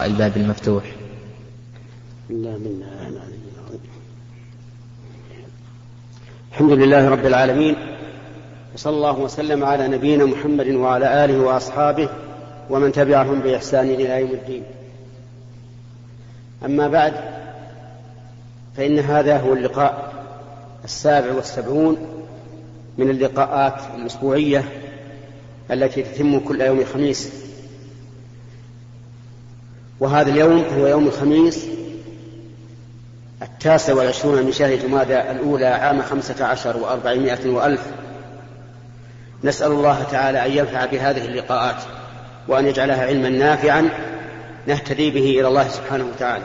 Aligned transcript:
الباب 0.00 0.36
المفتوح. 0.36 0.84
لا 2.30 2.58
الحمد 6.52 6.72
لله 6.72 7.08
رب 7.08 7.26
العالمين 7.26 7.76
وصلى 8.74 8.96
الله 8.96 9.18
وسلم 9.18 9.64
على 9.64 9.88
نبينا 9.88 10.24
محمد 10.24 10.68
وعلى 10.68 11.24
آله 11.24 11.40
وأصحابه 11.40 12.08
ومن 12.70 12.92
تبعهم 12.92 13.40
بإحسان 13.40 13.90
إلى 13.90 14.20
يوم 14.20 14.30
الدين. 14.30 14.62
أما 16.64 16.88
بعد 16.88 17.14
فإن 18.76 18.98
هذا 18.98 19.38
هو 19.38 19.52
اللقاء 19.52 20.12
السابع 20.84 21.32
والسبعون 21.32 21.96
من 22.98 23.10
اللقاءات 23.10 23.80
الأسبوعية 23.96 24.64
التي 25.70 26.02
تتم 26.02 26.38
كل 26.40 26.60
يوم 26.60 26.84
خميس 26.84 27.47
وهذا 30.00 30.30
اليوم 30.30 30.64
هو 30.78 30.86
يوم 30.86 31.06
الخميس 31.06 31.66
التاسع 33.42 33.94
والعشرون 33.94 34.42
من 34.42 34.52
شهر 34.52 34.74
جمادى 34.74 35.20
الأولى 35.20 35.66
عام 35.66 36.02
خمسة 36.02 36.44
عشر 36.44 36.76
وأربعمائة 36.76 37.48
وألف. 37.48 37.86
نسأل 39.44 39.72
الله 39.72 40.02
تعالى 40.02 40.46
أن 40.46 40.52
ينفع 40.52 40.84
بهذه 40.84 41.24
اللقاءات 41.24 41.82
وأن 42.48 42.66
يجعلها 42.66 43.06
علما 43.06 43.28
نافعا 43.28 43.88
نهتدي 44.66 45.10
به 45.10 45.40
إلى 45.40 45.48
الله 45.48 45.68
سبحانه 45.68 46.04
وتعالى. 46.04 46.44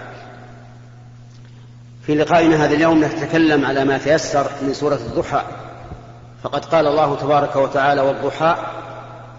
في 2.05 2.15
لقائنا 2.15 2.65
هذا 2.65 2.75
اليوم 2.75 3.03
نتكلم 3.03 3.65
على 3.65 3.85
ما 3.85 3.97
تيسر 3.97 4.47
من 4.61 4.73
سورة 4.73 4.95
الضحى. 4.95 5.41
فقد 6.43 6.65
قال 6.65 6.87
الله 6.87 7.15
تبارك 7.15 7.55
وتعالى 7.55 8.01
والضحى 8.01 8.55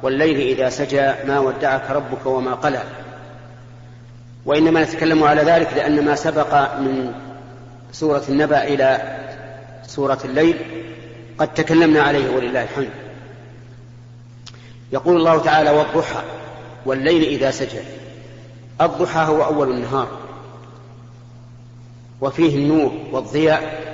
والليل 0.02 0.40
إذا 0.40 0.68
سجى 0.68 1.12
ما 1.26 1.38
ودعك 1.38 1.90
ربك 1.90 2.26
وما 2.26 2.54
قلى. 2.54 2.82
وإنما 4.46 4.84
نتكلم 4.84 5.24
على 5.24 5.42
ذلك 5.42 5.72
لأن 5.76 6.04
ما 6.04 6.14
سبق 6.14 6.78
من 6.78 7.12
سورة 7.92 8.22
النبأ 8.28 8.64
إلى 8.64 9.18
سورة 9.86 10.18
الليل 10.24 10.56
قد 11.38 11.54
تكلمنا 11.54 12.02
عليه 12.02 12.36
ولله 12.36 12.62
الحمد. 12.62 12.90
يقول 14.92 15.16
الله 15.16 15.38
تعالى 15.38 15.70
والضحى 15.70 16.22
والليل 16.86 17.22
إذا 17.22 17.50
سجى. 17.50 17.80
الضحى 18.80 19.20
هو 19.20 19.44
أول 19.44 19.70
النهار. 19.70 20.08
وفيه 22.20 22.56
النور 22.56 22.92
والضياء. 23.12 23.84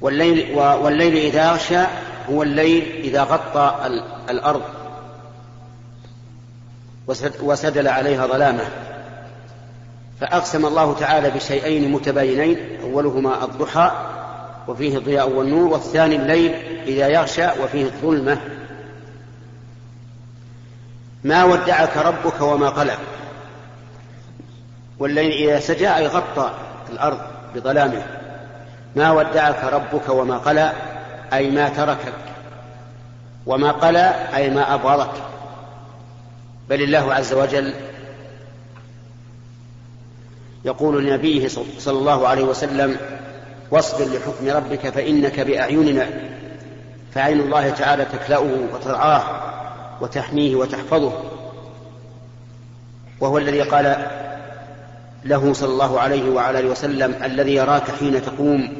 والليل, 0.00 0.54
والليل 0.58 1.16
إذا 1.16 1.52
غشى 1.52 1.82
هو 2.30 2.42
الليل 2.42 3.00
إذا 3.04 3.22
غطى 3.22 4.00
الأرض. 4.30 4.62
وسدل 7.42 7.88
عليها 7.88 8.26
ظلامة. 8.26 8.64
فأقسم 10.20 10.66
الله 10.66 10.94
تعالى 10.94 11.30
بشيئين 11.30 11.92
متباينين 11.92 12.80
أولهما 12.82 13.44
الضحى 13.44 13.90
وفيه 14.68 14.98
الضياء 14.98 15.28
والنور 15.28 15.72
والثاني 15.72 16.16
الليل 16.16 16.54
إذا 16.86 17.08
يغشى 17.08 17.46
وفيه 17.62 17.84
الظلمة. 17.84 18.40
ما 21.24 21.44
ودعك 21.44 21.96
ربك 21.96 22.40
وما 22.40 22.68
قلق. 22.68 22.98
والليل 24.98 25.48
إذا 25.48 25.60
سجى 25.60 25.96
أي 25.96 26.06
غطى 26.06 26.50
الأرض 26.92 27.20
بظلامه. 27.54 28.02
ما 28.96 29.10
ودعك 29.10 29.64
ربك 29.64 30.08
وما 30.08 30.38
قلى 30.38 30.72
أي 31.32 31.50
ما 31.50 31.68
تركك. 31.68 32.14
وما 33.46 33.72
قلى 33.72 34.14
أي 34.34 34.50
ما 34.50 34.74
أبغضك. 34.74 35.22
بل 36.68 36.82
الله 36.82 37.14
عز 37.14 37.32
وجل 37.32 37.74
يقول 40.64 41.04
لنبيه 41.04 41.48
صلى 41.78 41.98
الله 41.98 42.28
عليه 42.28 42.44
وسلم 42.44 42.96
واصبر 43.70 44.04
لحكم 44.04 44.48
ربك 44.56 44.88
فإنك 44.88 45.40
بأعيننا 45.40 46.06
فعين 47.14 47.40
الله 47.40 47.70
تعالى 47.70 48.04
تكلأه 48.04 48.46
وترعاه 48.74 49.22
وتحميه 50.00 50.56
وتحفظه. 50.56 51.12
وهو 53.20 53.38
الذي 53.38 53.62
قال 53.62 54.06
له 55.24 55.52
صلى 55.52 55.68
الله 55.68 56.00
عليه 56.00 56.30
وعلى 56.30 56.58
آله 56.58 56.68
وسلم 56.68 57.14
الذي 57.24 57.54
يراك 57.54 57.90
حين 57.90 58.22
تقوم 58.22 58.72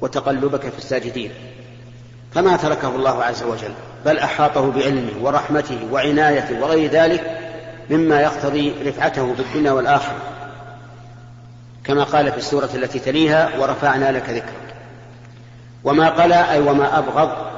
وتقلبك 0.00 0.60
في 0.60 0.78
الساجدين. 0.78 1.30
فما 2.34 2.56
تركه 2.56 2.88
الله 2.88 3.24
عز 3.24 3.42
وجل 3.42 3.74
بل 4.04 4.18
أحاطه 4.18 4.70
بعلمه 4.70 5.12
ورحمته 5.22 5.78
وعنايته 5.92 6.62
وغير 6.62 6.90
ذلك 6.90 7.40
مما 7.90 8.20
يقتضي 8.20 8.74
رفعته 8.86 9.34
في 9.34 9.40
الدنيا 9.40 9.72
والآخرة. 9.72 10.33
كما 11.84 12.04
قال 12.04 12.32
في 12.32 12.38
السورة 12.38 12.70
التي 12.74 12.98
تليها 12.98 13.58
ورفعنا 13.58 14.12
لك 14.12 14.30
ذكرك 14.30 14.74
وما 15.84 16.10
قلى 16.10 16.50
أي 16.50 16.60
وما 16.60 16.98
أبغض 16.98 17.54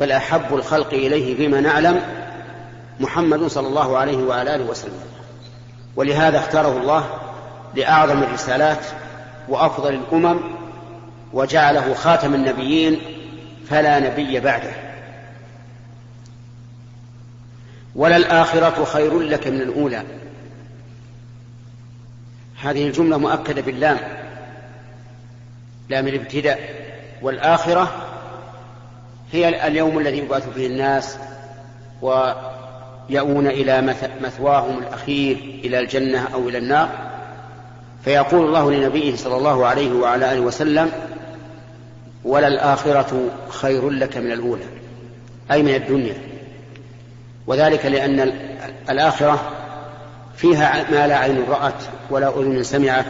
بل 0.00 0.12
أحب 0.12 0.54
الخلق 0.54 0.94
إليه 0.94 1.36
فيما 1.36 1.60
نعلم 1.60 2.00
محمد 3.00 3.46
صلى 3.46 3.68
الله 3.68 3.98
عليه 3.98 4.24
وعلى 4.24 4.54
آله 4.54 4.64
وسلم. 4.64 5.00
ولهذا 5.96 6.38
اختاره 6.38 6.78
الله 6.78 7.06
لأعظم 7.74 8.22
الرسالات 8.22 8.86
وأفضل 9.48 9.94
الأمم 9.94 10.40
وجعله 11.32 11.94
خاتم 11.94 12.34
النبيين 12.34 13.00
فلا 13.68 14.00
نبي 14.00 14.40
بعده. 14.40 14.72
وللآخرة 17.96 18.84
خير 18.84 19.20
لك 19.20 19.46
من 19.46 19.60
الأولى. 19.60 20.02
هذه 22.64 22.86
الجملة 22.86 23.16
مؤكدة 23.16 23.62
باللام. 23.62 23.98
لام 25.88 26.08
الابتداء 26.08 26.58
والآخرة 27.22 27.92
هي 29.32 29.66
اليوم 29.66 29.98
الذي 29.98 30.18
يبعث 30.18 30.48
فيه 30.48 30.66
الناس 30.66 31.18
ويأون 32.02 33.46
إلى 33.46 33.94
مثواهم 34.20 34.78
الأخير 34.78 35.36
إلى 35.64 35.80
الجنة 35.80 36.28
أو 36.34 36.48
إلى 36.48 36.58
النار. 36.58 36.88
فيقول 38.04 38.46
الله 38.46 38.72
لنبيه 38.72 39.16
صلى 39.16 39.36
الله 39.36 39.66
عليه 39.66 39.92
وعلى 39.92 40.32
آله 40.32 40.40
وسلم 40.40 40.92
وللآخرة 42.24 43.30
خير 43.48 43.90
لك 43.90 44.16
من 44.16 44.32
الأولى. 44.32 44.64
أي 45.52 45.62
من 45.62 45.74
الدنيا. 45.74 46.16
وذلك 47.46 47.86
لأن 47.86 48.20
الآخرة 48.90 49.63
فيها 50.36 50.90
ما 50.90 51.06
لا 51.06 51.16
عين 51.16 51.44
رأت 51.48 51.82
ولا 52.10 52.28
أذن 52.28 52.62
سمعت 52.62 53.06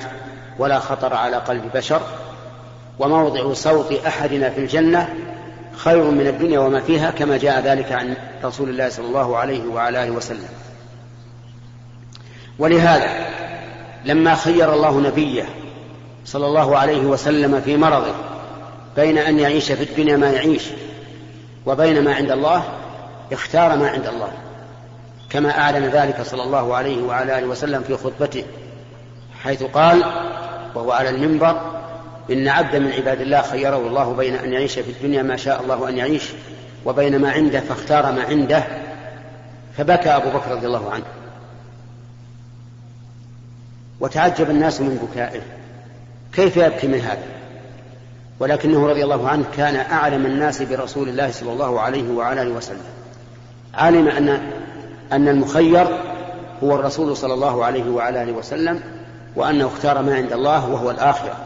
ولا 0.58 0.78
خطر 0.78 1.14
على 1.14 1.36
قلب 1.36 1.62
بشر 1.74 2.00
وموضع 2.98 3.52
صوت 3.52 3.92
أحدنا 4.06 4.50
في 4.50 4.60
الجنة 4.60 5.14
خير 5.76 6.04
من 6.04 6.26
الدنيا 6.26 6.58
وما 6.58 6.80
فيها 6.80 7.10
كما 7.10 7.36
جاء 7.36 7.60
ذلك 7.60 7.92
عن 7.92 8.16
رسول 8.44 8.68
الله 8.68 8.88
صلى 8.88 9.06
الله 9.06 9.36
عليه 9.36 9.66
وعلى 9.66 10.04
آله 10.04 10.10
وسلم. 10.10 10.48
ولهذا 12.58 13.08
لما 14.04 14.34
خير 14.34 14.74
الله 14.74 15.00
نبيه 15.00 15.44
صلى 16.24 16.46
الله 16.46 16.78
عليه 16.78 17.00
وسلم 17.00 17.60
في 17.60 17.76
مرضه 17.76 18.14
بين 18.96 19.18
أن 19.18 19.38
يعيش 19.38 19.72
في 19.72 19.82
الدنيا 19.82 20.16
ما 20.16 20.30
يعيش 20.30 20.62
وبين 21.66 22.04
ما 22.04 22.14
عند 22.14 22.30
الله 22.30 22.64
اختار 23.32 23.76
ما 23.76 23.88
عند 23.88 24.06
الله. 24.06 24.32
كما 25.34 25.58
أعلن 25.58 25.84
ذلك 25.84 26.22
صلى 26.22 26.42
الله 26.42 26.76
عليه 26.76 27.02
وعلى 27.02 27.38
آله 27.38 27.46
وسلم 27.46 27.82
في 27.82 27.96
خطبته 27.96 28.44
حيث 29.42 29.62
قال 29.62 30.04
وهو 30.74 30.92
على 30.92 31.08
المنبر 31.08 31.60
إن 32.30 32.48
عبدا 32.48 32.78
من 32.78 32.92
عباد 32.92 33.20
الله 33.20 33.42
خيره 33.42 33.76
الله 33.76 34.12
بين 34.12 34.34
أن 34.34 34.52
يعيش 34.52 34.78
في 34.78 34.90
الدنيا 34.90 35.22
ما 35.22 35.36
شاء 35.36 35.62
الله 35.62 35.88
أن 35.88 35.98
يعيش 35.98 36.32
وبين 36.84 37.18
ما 37.18 37.30
عنده 37.30 37.60
فاختار 37.60 38.12
ما 38.12 38.22
عنده 38.22 38.64
فبكى 39.76 40.08
أبو 40.08 40.30
بكر 40.30 40.50
رضي 40.50 40.66
الله 40.66 40.90
عنه. 40.90 41.04
وتعجب 44.00 44.50
الناس 44.50 44.80
من 44.80 45.08
بكائه 45.10 45.40
كيف 46.32 46.56
يبكي 46.56 46.87
من 46.87 47.00
هذا؟ 47.00 47.26
ولكنه 48.40 48.87
رضي 48.87 49.04
الله 49.04 49.28
عنه 49.28 49.44
كان 49.56 49.76
أعلم 49.76 50.26
الناس 50.26 50.62
برسول 50.62 51.08
الله 51.08 51.30
صلى 51.30 51.52
الله 51.52 51.80
عليه 51.80 52.10
وعلى 52.10 52.42
آله 52.42 52.50
وسلم. 52.50 52.84
علم 53.75 54.08
أن 54.08 54.53
أن 55.14 55.28
المخير 55.28 55.87
هو 56.64 56.75
الرسول 56.75 57.16
صلى 57.16 57.34
الله 57.34 57.64
عليه 57.64 57.90
وعلى 57.90 58.22
آله 58.22 58.32
وسلم 58.32 58.81
وأنه 59.37 59.66
اختار 59.66 60.02
ما 60.02 60.14
عند 60.14 60.32
الله 60.32 60.69
وهو 60.70 60.90
الآخرة 60.90 61.37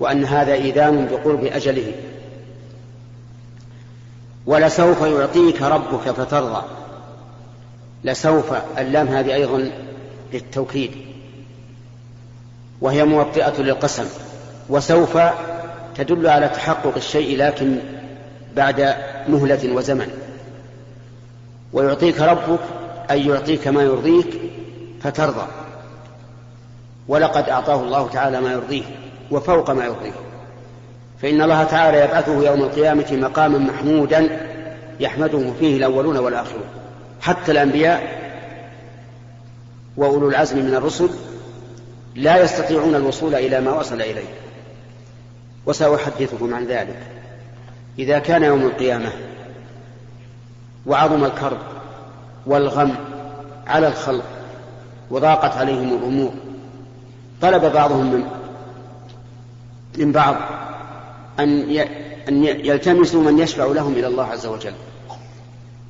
وأن 0.00 0.24
هذا 0.24 0.52
إيذان 0.52 1.06
بقرب 1.06 1.44
أجله. 1.44 1.92
ولسوف 4.46 5.02
يعطيك 5.02 5.62
ربك 5.62 6.10
فترضى. 6.10 6.62
لسوف 8.04 8.52
اللام 8.78 9.08
هذه 9.08 9.34
أيضا 9.34 9.70
للتوكيد. 10.32 10.90
وهي 12.80 13.04
موطئة 13.04 13.62
للقسم. 13.62 14.06
وسوف 14.68 15.18
تدل 15.96 16.26
على 16.26 16.48
تحقق 16.48 16.94
الشيء 16.96 17.38
لكن 17.38 17.78
بعد 18.56 18.94
مهلة 19.28 19.74
وزمن. 19.74 20.10
ويعطيك 21.72 22.20
ربك 22.20 22.60
أن 23.10 23.28
يعطيك 23.28 23.68
ما 23.68 23.82
يرضيك 23.82 24.40
فترضى. 25.02 25.46
ولقد 27.08 27.48
أعطاه 27.48 27.82
الله 27.82 28.08
تعالى 28.08 28.40
ما 28.40 28.52
يرضيه 28.52 28.82
وفوق 29.30 29.70
ما 29.70 29.84
يرضيه. 29.84 30.12
فإن 31.22 31.42
الله 31.42 31.64
تعالى 31.64 32.00
يبعثه 32.00 32.46
يوم 32.50 32.62
القيامة 32.62 33.06
مقاما 33.12 33.58
محمودا 33.58 34.40
يحمده 35.00 35.52
فيه 35.60 35.76
الأولون 35.76 36.16
والآخرون. 36.16 36.64
حتى 37.20 37.52
الأنبياء 37.52 38.20
وأولو 39.96 40.28
العزم 40.28 40.58
من 40.58 40.74
الرسل 40.74 41.10
لا 42.14 42.42
يستطيعون 42.42 42.94
الوصول 42.94 43.34
إلى 43.34 43.60
ما 43.60 43.72
وصل 43.72 44.02
إليه. 44.02 44.28
وسأحدثكم 45.66 46.54
عن 46.54 46.66
ذلك. 46.66 46.98
إذا 47.98 48.18
كان 48.18 48.42
يوم 48.42 48.62
القيامة 48.62 49.12
وعظم 50.86 51.24
الكرب 51.24 51.58
والغم 52.46 52.94
على 53.66 53.88
الخلق 53.88 54.24
وضاقت 55.10 55.56
عليهم 55.56 55.94
الأمور. 55.94 56.32
طلب 57.42 57.72
بعضهم 57.72 58.12
من 58.12 58.24
من 59.98 60.12
بعض 60.12 60.36
أن 61.38 61.70
أن 62.28 62.44
يلتمسوا 62.44 63.22
من 63.22 63.38
يشفع 63.38 63.64
لهم 63.64 63.92
إلى 63.92 64.06
الله 64.06 64.24
عز 64.24 64.46
وجل. 64.46 64.74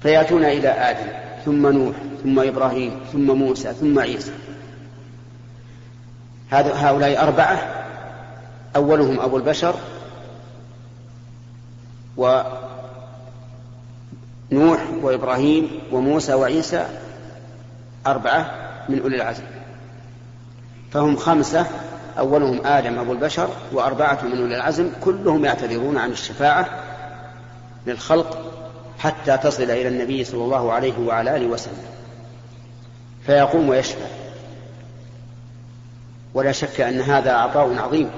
فيأتون 0.03 0.45
إلى 0.45 0.69
آدم 0.69 1.09
ثم 1.45 1.67
نوح 1.67 1.97
ثم 2.23 2.41
إبراهيم 2.41 3.01
ثم 3.13 3.31
موسى 3.31 3.73
ثم 3.73 3.99
عيسى. 3.99 4.33
هؤلاء 6.53 7.23
أربعة 7.23 7.87
أولهم 8.77 9.21
أبو 9.21 9.37
البشر 9.37 9.75
ونوح 14.53 14.81
وإبراهيم 15.03 15.71
وموسى 15.93 16.35
وعيسى 16.35 16.87
أربعة 18.07 18.51
من 18.89 19.01
أولي 19.03 19.17
العزم. 19.17 19.45
فهم 20.93 21.17
خمسة 21.17 21.67
أولهم 22.19 22.67
آدم 22.67 22.99
أبو 22.99 23.13
البشر 23.13 23.49
وأربعة 23.73 24.19
من 24.25 24.39
أولي 24.39 24.57
العزم 24.57 24.91
كلهم 25.05 25.45
يعتذرون 25.45 25.99
عن 25.99 26.11
الشفاعة 26.11 26.69
للخلق 27.87 28.53
حتى 28.99 29.37
تصل 29.37 29.63
إلى 29.63 29.89
النبي 29.89 30.25
صلى 30.25 30.45
الله 30.45 30.73
عليه 30.73 30.99
وعلى 30.99 31.37
آله 31.37 31.47
وسلم. 31.47 31.85
فيقوم 33.27 33.69
ويشفع. 33.69 34.07
ولا 36.35 36.53
شك 36.53 36.81
أن 36.81 37.01
هذا 37.01 37.33
عطاء 37.33 37.79
عظيم. 37.79 38.11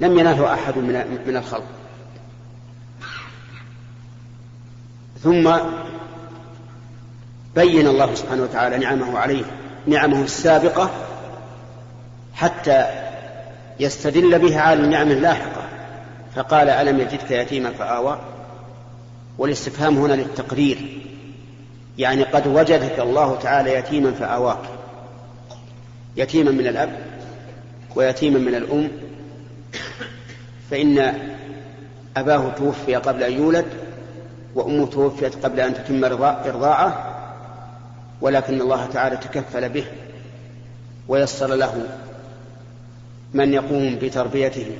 لم 0.00 0.18
يناله 0.18 0.54
أحد 0.54 0.78
من 1.26 1.36
الخلق. 1.36 1.64
ثم 5.22 5.56
بين 7.54 7.86
الله 7.86 8.14
سبحانه 8.14 8.42
وتعالى 8.42 8.78
نعمه 8.78 9.18
عليه 9.18 9.44
نعمه 9.86 10.22
السابقة 10.22 10.90
حتى 12.34 12.86
يستدل 13.80 14.38
بها 14.38 14.60
على 14.60 14.80
النعم 14.80 15.10
اللاحقة. 15.10 15.62
فقال 16.36 16.70
ألم 16.70 17.00
يجدك 17.00 17.30
يتيما؟ 17.30 17.70
فآوى. 17.70 18.18
والاستفهام 19.38 19.98
هنا 19.98 20.12
للتقرير. 20.12 21.00
يعني 21.98 22.22
قد 22.22 22.46
وجدك 22.46 23.00
الله 23.00 23.36
تعالى 23.36 23.74
يتيما 23.74 24.12
فآواك. 24.12 24.62
يتيما 26.16 26.50
من 26.50 26.66
الأب 26.66 26.98
ويتيما 27.96 28.38
من 28.38 28.54
الأم. 28.54 28.88
فإن 30.70 31.14
أباه 32.16 32.50
توفي 32.50 32.94
قبل 32.94 33.22
أن 33.22 33.32
يولد 33.32 33.66
وأمه 34.54 34.86
توفيت 34.86 35.44
قبل 35.44 35.60
أن 35.60 35.74
تتم 35.74 36.04
إرضاعه 36.04 37.16
ولكن 38.20 38.60
الله 38.60 38.86
تعالى 38.86 39.16
تكفل 39.16 39.68
به 39.68 39.84
ويسر 41.08 41.54
له 41.54 41.86
من 43.34 43.52
يقوم 43.52 43.98
بتربيته 44.02 44.76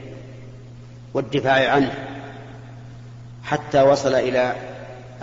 والدفاع 1.14 1.72
عنه 1.72 1.94
حتى 3.44 3.82
وصل 3.82 4.14
إلى 4.14 4.54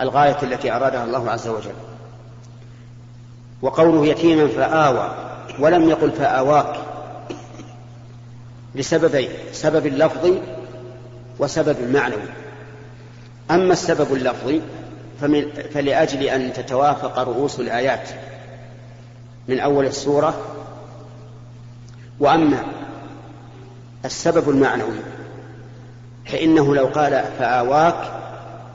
الغاية 0.00 0.42
التي 0.42 0.72
أرادها 0.72 1.04
الله 1.04 1.30
عز 1.30 1.48
وجل. 1.48 1.74
وقوله 3.62 4.06
يتيما 4.06 4.48
فآوى 4.48 5.14
ولم 5.58 5.88
يقل 5.88 6.10
فآواك 6.10 6.76
لسببين 8.74 9.28
سبب 9.52 9.86
لفظي 9.86 10.40
وسبب 11.38 11.76
معنوي 11.92 12.28
أما 13.50 13.72
السبب 13.72 14.12
اللفظي 14.12 14.60
فلأجل 15.74 16.22
أن 16.22 16.52
تتوافق 16.52 17.18
رؤوس 17.18 17.60
الآيات 17.60 18.08
من 19.48 19.60
أول 19.60 19.86
السورة 19.86 20.34
وأما 22.20 22.64
السبب 24.04 24.50
المعنوي 24.50 24.98
فإنه 26.26 26.74
لو 26.74 26.86
قال 26.86 27.24
فآواك 27.38 28.12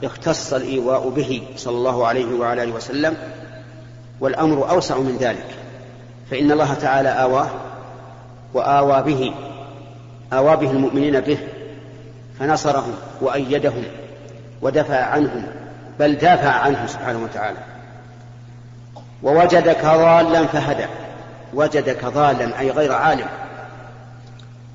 اختص 0.04 0.52
الإيواء 0.52 1.08
به 1.08 1.42
صلى 1.56 1.76
الله 1.76 2.06
عليه 2.06 2.34
وعلى 2.34 2.62
آله 2.62 2.72
وسلم 2.72 3.16
والأمر 4.20 4.70
أوسع 4.70 4.98
من 4.98 5.16
ذلك. 5.20 5.46
فإن 6.30 6.52
الله 6.52 6.74
تعالى 6.74 7.08
آواه 7.08 7.50
وآوى 8.54 9.02
به 9.02 9.34
آوى 10.32 10.56
به 10.56 10.70
المؤمنين 10.70 11.20
به 11.20 11.38
فنصرهم 12.38 12.94
وأيدهم. 13.20 13.84
ودفع 14.64 14.96
عنهم 14.96 15.46
بل 15.98 16.14
دافع 16.14 16.50
عنهم 16.50 16.86
سبحانه 16.86 17.22
وتعالى. 17.24 17.58
ووجدك 19.22 19.84
ضالا 19.84 20.46
فهدى. 20.46 20.86
وجدك 21.54 22.04
ضالا 22.04 22.60
أي 22.60 22.70
غير 22.70 22.92
عالم. 22.92 23.26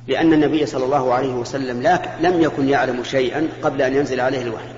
لأن 0.07 0.33
النبي 0.33 0.65
صلى 0.65 0.85
الله 0.85 1.13
عليه 1.13 1.33
وسلم 1.33 1.99
لم 2.21 2.41
يكن 2.41 2.69
يعلم 2.69 3.03
شيئا 3.03 3.47
قبل 3.63 3.81
أن 3.81 3.95
ينزل 3.95 4.19
عليه 4.19 4.41
الوحي. 4.41 4.69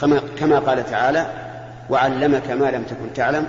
كما, 0.00 0.20
كما 0.38 0.58
قال 0.58 0.90
تعالى 0.90 1.26
وعلمك 1.90 2.50
ما 2.50 2.70
لم 2.70 2.82
تكن 2.82 3.12
تعلم 3.14 3.46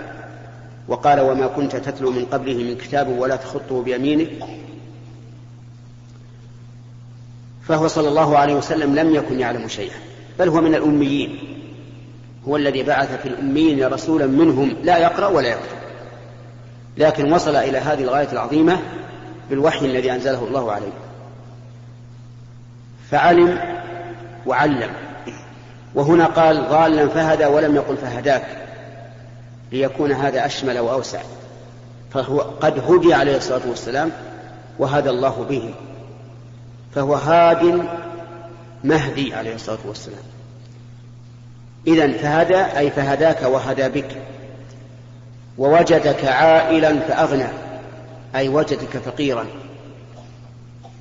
وقال 0.88 1.20
وما 1.20 1.48
كنت 1.48 1.76
تتلو 1.76 2.12
من 2.12 2.26
قبله 2.26 2.54
من 2.54 2.78
كتاب 2.78 3.08
ولا 3.08 3.36
تخطه 3.36 3.84
بيمينك 3.84 4.30
فهو 7.70 7.88
صلى 7.88 8.08
الله 8.08 8.38
عليه 8.38 8.54
وسلم 8.54 8.96
لم 8.96 9.16
يكن 9.16 9.40
يعلم 9.40 9.68
شيئا 9.68 9.96
بل 10.40 10.50
هو 10.50 10.62
من 10.62 10.76
الأميين. 10.76 11.40
هو 12.48 12.56
الذي 12.58 12.84
بعث 12.84 13.22
في 13.22 13.28
الأميين 13.28 13.88
رسولا 13.88 14.26
منهم 14.26 14.76
لا 14.84 14.98
يقرأ 14.98 15.28
ولا 15.28 15.48
يكتب. 15.48 15.78
لكن 16.98 17.34
وصل 17.34 17.56
إلى 17.56 17.78
هذه 17.78 18.04
الغاية 18.04 18.32
العظيمة 18.32 18.80
بالوحي 19.50 19.86
الذي 19.86 20.12
أنزله 20.12 20.48
الله 20.48 20.72
عليه. 20.72 20.92
فعلم 23.12 23.60
وعلم. 24.46 24.90
وهنا 25.96 26.26
قال 26.26 26.70
ضالا 26.70 27.08
فهدى 27.08 27.46
ولم 27.46 27.76
يقل 27.76 27.98
فهداك. 27.98 28.48
ليكون 29.72 30.12
هذا 30.12 30.46
أشمل 30.46 30.80
وأوسع. 30.80 31.22
فهو 32.14 32.40
قد 32.40 32.80
هدي 32.90 33.14
عليه 33.14 33.38
الصلاة 33.38 33.70
والسلام 33.70 34.12
وهدى 34.80 35.10
الله 35.10 35.46
به. 35.50 35.74
فهو 36.96 37.14
هاد 37.14 37.88
مهدي 38.84 39.34
عليه 39.34 39.56
الصلاة 39.56 39.78
والسلام. 39.86 40.24
إذا 41.88 42.12
فهدى 42.12 42.78
أي 42.78 42.92
فهداك 42.92 43.42
وهدى 43.42 43.90
بك. 43.90 44.18
ووجدك 45.58 46.26
عائلا 46.26 47.00
فأغنى. 47.00 47.48
أي 48.36 48.50
وجدك 48.50 48.98
فقيرا. 48.98 49.46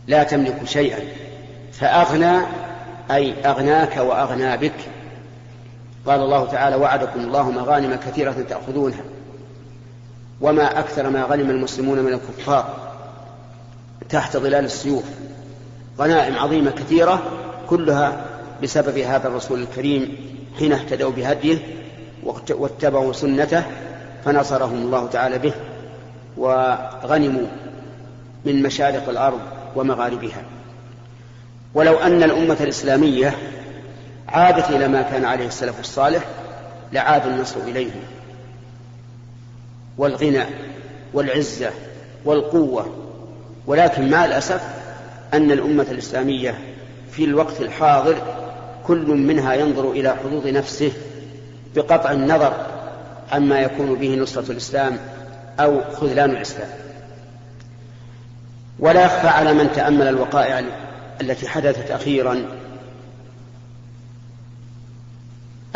لا 0.07 0.23
تملك 0.23 0.64
شيئا. 0.64 1.00
فأغنى 1.73 2.38
أي 3.11 3.47
أغناك 3.47 3.97
وأغنى 3.97 4.57
بك. 4.57 4.80
قال 6.07 6.21
الله 6.21 6.47
تعالى 6.47 6.76
وعدكم 6.76 7.21
الله 7.21 7.50
مغانم 7.50 7.95
كثيرة 7.95 8.45
تأخذونها. 8.49 9.04
وما 10.40 10.78
أكثر 10.78 11.11
ما 11.11 11.23
غنم 11.23 11.50
المسلمون 11.50 11.99
من 11.99 12.12
الكفار 12.12 12.75
تحت 14.09 14.37
ظلال 14.37 14.64
السيوف. 14.64 15.04
غنائم 15.99 16.38
عظيمة 16.38 16.71
كثيرة 16.71 17.23
كلها 17.69 18.25
بسبب 18.62 18.99
هذا 18.99 19.28
الرسول 19.28 19.62
الكريم 19.62 20.17
حين 20.59 20.73
اهتدوا 20.73 21.11
بهديه 21.11 21.59
واتبعوا 22.50 23.12
سنته 23.12 23.62
فنصرهم 24.25 24.76
الله 24.76 25.07
تعالى 25.07 25.38
به 25.38 25.52
وغنموا 26.37 27.47
من 28.45 28.62
مشارق 28.62 29.09
الأرض 29.09 29.40
ومغاربها. 29.76 30.43
ولو 31.75 31.97
أن 31.97 32.23
الأمة 32.23 32.57
الإسلامية 32.61 33.35
عادت 34.28 34.71
إلى 34.71 34.88
ما 34.88 35.02
كان 35.02 35.25
عليه 35.25 35.47
السلف 35.47 35.81
الصالح 35.81 36.25
لعاد 36.93 37.26
النصر 37.26 37.61
إليهم. 37.61 38.00
والغنى 39.99 40.45
والعزة 41.14 41.71
والقوة 42.25 42.87
ولكن 43.67 44.11
مع 44.11 44.25
الأسف 44.25 44.61
أن 45.35 45.50
الأمة 45.50 45.87
الإسلامية 45.90 46.58
في 47.11 47.25
الوقت 47.25 47.61
الحاضر 47.61 48.16
كل 48.87 49.06
منها 49.06 49.54
ينظر 49.54 49.90
إلى 49.90 50.16
حظوظ 50.16 50.47
نفسه 50.47 50.92
بقطع 51.76 52.12
النظر 52.12 52.66
عما 53.32 53.61
يكون 53.61 53.94
به 53.94 54.14
نصرة 54.14 54.52
الإسلام 54.52 54.99
أو 55.61 55.80
خذلان 55.94 56.30
الإسلام. 56.30 56.68
ولا 58.78 59.04
يخفى 59.04 59.28
على 59.28 59.54
من 59.54 59.73
تأمل 59.73 60.08
الوقائع 60.08 60.64
التي 61.20 61.49
حدثت 61.49 61.90
أخيرا 61.90 62.44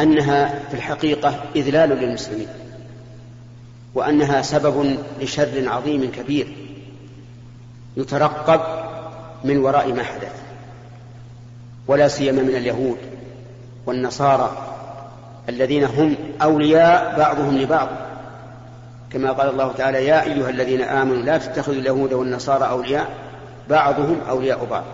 أنها 0.01 0.59
في 0.69 0.75
الحقيقة 0.75 1.45
إذلال 1.57 1.89
للمسلمين 1.89 2.49
وأنها 3.95 4.43
سبب 4.43 4.99
لشر 5.21 5.69
عظيم 5.69 6.11
كبير 6.11 6.57
يترقب 7.97 8.82
من 9.45 9.59
وراء 9.59 9.93
ما 9.93 10.03
حدث. 10.03 10.43
ولا 11.89 12.09
سيما 12.09 12.43
من 12.43 12.57
اليهود 12.57 12.97
والنصارى 13.87 14.69
الذين 15.49 15.85
هم 15.85 16.17
أولياء 16.43 17.19
بعضهم 17.19 17.59
لبعض. 17.59 17.89
كما 19.13 19.33
قال 19.33 19.49
الله 19.49 19.73
تعالى 19.73 20.07
يا 20.07 20.23
أيها 20.23 20.51
الذين 20.51 20.83
آمنوا 20.83 21.23
لا 21.23 21.39
تتخذوا 21.39 21.75
اليهود 21.75 22.13
والنصارى 22.13 22.69
أولياء 22.69 23.09
بعضهم 23.71 24.21
أولياء 24.29 24.65
بعض. 24.65 24.85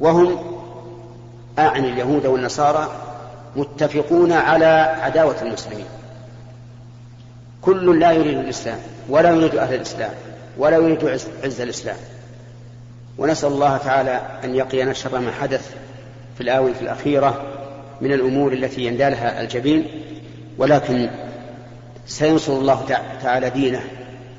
وهم 0.00 0.38
أعني 1.58 1.92
اليهود 1.92 2.26
والنصارى 2.26 2.88
متفقون 3.56 4.32
على 4.32 4.96
عداوة 5.00 5.42
المسلمين. 5.42 5.86
كل 7.62 8.00
لا 8.00 8.12
يريد 8.12 8.38
الإسلام 8.38 8.78
ولا 9.08 9.30
يريد 9.30 9.54
أهل 9.54 9.74
الإسلام 9.74 10.10
ولا 10.58 10.76
يريد 10.76 11.04
عز 11.44 11.60
الإسلام. 11.60 11.96
ونسأل 13.18 13.52
الله 13.52 13.76
تعالى 13.76 14.20
أن 14.44 14.54
يقينا 14.54 14.92
شر 14.92 15.18
ما 15.18 15.30
حدث 15.30 15.74
في 16.36 16.40
الآونة 16.40 16.80
الأخيرة 16.80 17.42
من 18.00 18.12
الأمور 18.12 18.52
التي 18.52 18.86
يندالها 18.86 19.40
الجبين 19.40 19.86
ولكن 20.58 21.10
سينصر 22.06 22.52
الله 22.52 22.84
تعالى 23.22 23.50
دينه 23.50 23.80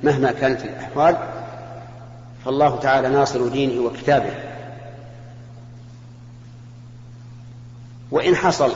مهما 0.04 0.32
كانت 0.32 0.62
الأحوال 0.66 1.18
فالله 2.46 2.80
تعالى 2.80 3.10
ناصر 3.10 3.48
دينه 3.48 3.82
وكتابه. 3.82 4.34
وإن 8.12 8.36
حصل 8.36 8.72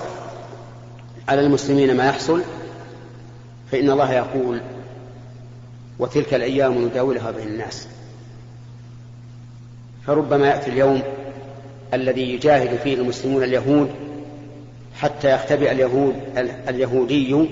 على 1.27 1.41
المسلمين 1.41 1.98
ما 1.98 2.05
يحصل 2.05 2.43
فإن 3.72 3.89
الله 3.89 4.13
يقول 4.13 4.62
وتلك 6.00 6.34
الأيام 6.34 6.86
نداولها 6.86 7.31
بين 7.31 7.48
الناس 7.48 7.88
فربما 10.08 10.48
يأتي 10.48 10.70
اليوم 10.72 11.01
الذي 11.93 12.34
يجاهد 12.34 12.79
فيه 12.84 12.96
المسلمون 12.96 13.43
اليهود 13.43 13.89
حتى 14.96 15.31
يختبئ 15.31 15.72
اليهود 15.72 16.15
اليهودي 16.70 17.50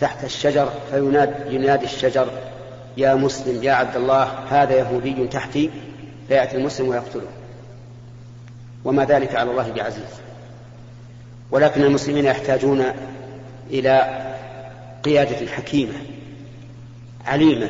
تحت 0.00 0.24
الشجر 0.24 0.70
فينادي 0.90 1.54
ينادي 1.54 1.84
الشجر 1.84 2.28
يا 2.96 3.14
مسلم 3.14 3.62
يا 3.62 3.72
عبد 3.72 3.96
الله 3.96 4.22
هذا 4.24 4.78
يهودي 4.78 5.26
تحتي 5.26 5.70
فيأتي 6.28 6.56
المسلم 6.56 6.88
ويقتله. 6.88 7.28
وما 8.84 9.04
ذلك 9.04 9.34
على 9.34 9.50
الله 9.50 9.72
بعزيز. 9.72 10.20
ولكن 11.50 11.82
المسلمين 11.82 12.24
يحتاجون 12.24 12.84
إلى 13.70 14.22
قيادة 15.02 15.46
حكيمة 15.46 15.94
عليمة 17.26 17.68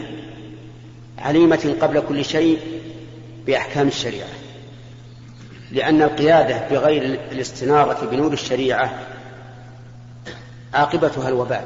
عليمة 1.19 1.75
قبل 1.81 2.01
كل 2.01 2.25
شيء 2.25 2.59
بأحكام 3.47 3.89
الشريعة 3.89 4.29
لأن 5.73 6.03
القيادة 6.03 6.69
بغير 6.71 7.03
الاستنارة 7.33 8.07
بنور 8.07 8.33
الشريعة 8.33 8.91
عاقبتها 10.75 11.29
الوبال 11.29 11.65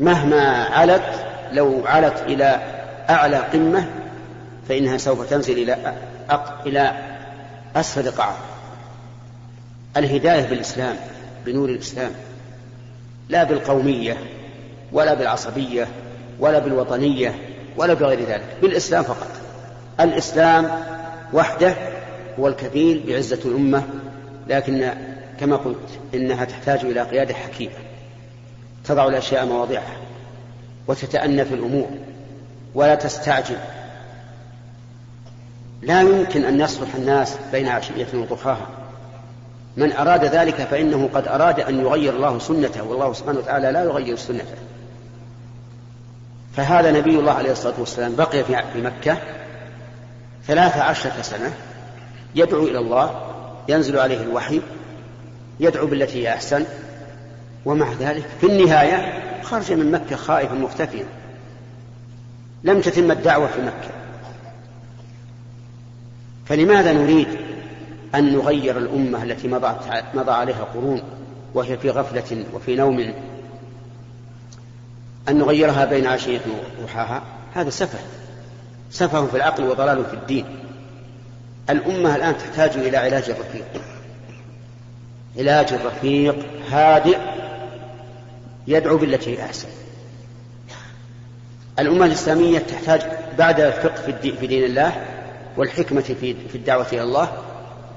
مهما 0.00 0.64
علت 0.64 1.26
لو 1.52 1.82
علت 1.86 2.22
إلى 2.22 2.60
أعلى 3.10 3.36
قمة 3.36 3.88
فإنها 4.68 4.96
سوف 4.96 5.30
تنزل 5.30 5.58
إلى. 5.58 5.94
إلى 6.66 6.92
أسفل 7.76 8.10
قاع 8.10 8.34
الهداية 9.96 10.46
بالإسلام 10.48 10.96
بنور 11.46 11.68
الإسلام 11.68 12.12
لا 13.28 13.44
بالقومية 13.44 14.16
ولا 14.92 15.14
بالعصبية 15.14 15.88
ولا 16.40 16.58
بالوطنية 16.58 17.34
ولا 17.76 17.94
بغير 17.94 18.20
ذلك 18.20 18.56
بالإسلام 18.62 19.02
فقط 19.02 19.39
الإسلام 20.00 20.70
وحده 21.32 21.74
هو 22.38 22.48
الكفيل 22.48 23.04
بعزة 23.06 23.40
الأمة 23.44 23.82
لكن 24.48 24.92
كما 25.40 25.56
قلت 25.56 25.98
إنها 26.14 26.44
تحتاج 26.44 26.84
إلى 26.84 27.02
قيادة 27.02 27.34
حكيمة 27.34 27.74
تضع 28.84 29.08
الأشياء 29.08 29.46
مواضعها 29.46 29.96
وتتأنى 30.86 31.44
في 31.44 31.54
الأمور 31.54 31.88
ولا 32.74 32.94
تستعجل. 32.94 33.56
لا 35.82 36.02
يمكن 36.02 36.44
أن 36.44 36.60
يصلح 36.60 36.94
الناس 36.94 37.36
بين 37.52 37.68
عشية 37.68 38.06
وضحاها. 38.14 38.66
من 39.76 39.92
أراد 39.92 40.24
ذلك 40.24 40.54
فإنه 40.54 41.10
قد 41.14 41.28
أراد 41.28 41.60
أن 41.60 41.80
يغير 41.80 42.16
الله 42.16 42.38
سنته 42.38 42.82
والله 42.82 43.12
سبحانه 43.12 43.38
وتعالى 43.38 43.72
لا 43.72 43.84
يغير 43.84 44.16
سنته. 44.16 44.56
فهذا 46.56 46.90
نبي 46.92 47.18
الله 47.18 47.32
عليه 47.32 47.52
الصلاة 47.52 47.80
والسلام 47.80 48.16
بقي 48.16 48.44
في 48.44 48.82
مكة 48.82 49.16
ثلاث 50.46 50.76
عشرة 50.76 51.22
سنة 51.22 51.52
يدعو 52.34 52.62
إلى 52.62 52.78
الله 52.78 53.26
ينزل 53.68 53.98
عليه 53.98 54.22
الوحي 54.22 54.60
يدعو 55.60 55.86
بالتي 55.86 56.22
هي 56.22 56.34
أحسن 56.34 56.64
ومع 57.64 57.92
ذلك 57.92 58.24
في 58.40 58.46
النهاية 58.46 59.22
خرج 59.42 59.72
من 59.72 59.92
مكة 59.92 60.16
خائفا 60.16 60.54
مختفيا. 60.54 61.06
لم 62.64 62.80
تتم 62.80 63.10
الدعوة 63.10 63.46
في 63.46 63.62
مكة. 63.62 63.90
فلماذا 66.46 66.92
نريد 66.92 67.28
أن 68.14 68.32
نغير 68.32 68.78
الأمة 68.78 69.22
التي 69.22 69.48
مضى 70.14 70.32
عليها 70.32 70.64
قرون 70.74 71.02
وهي 71.54 71.78
في 71.78 71.90
غفلة 71.90 72.44
وفي 72.54 72.76
نوم؟ 72.76 73.12
أن 75.28 75.38
نغيرها 75.38 75.84
بين 75.84 76.06
عشية 76.06 76.40
وضحاها؟ 76.80 77.22
هذا 77.54 77.70
سفه. 77.70 77.98
سفه 78.90 79.26
في 79.26 79.36
العقل 79.36 79.64
وضلال 79.64 80.04
في 80.04 80.14
الدين. 80.14 80.44
الأمة 81.70 82.16
الآن 82.16 82.38
تحتاج 82.38 82.70
إلى 82.76 82.96
علاج 82.96 83.30
رفيق. 83.30 83.82
علاج 85.38 85.72
رفيق 85.72 86.36
هادئ 86.70 87.18
يدعو 88.66 88.96
بالتي 88.96 89.38
هي 89.38 89.44
أحسن. 89.44 89.68
الأمة 91.78 92.06
الإسلامية 92.06 92.58
تحتاج 92.58 93.02
بعد 93.38 93.60
الفقه 93.60 94.12
في 94.40 94.46
دين 94.46 94.64
الله 94.64 95.06
والحكمة 95.56 96.00
في 96.00 96.54
الدعوة 96.54 96.86
إلى 96.92 97.02
الله 97.02 97.32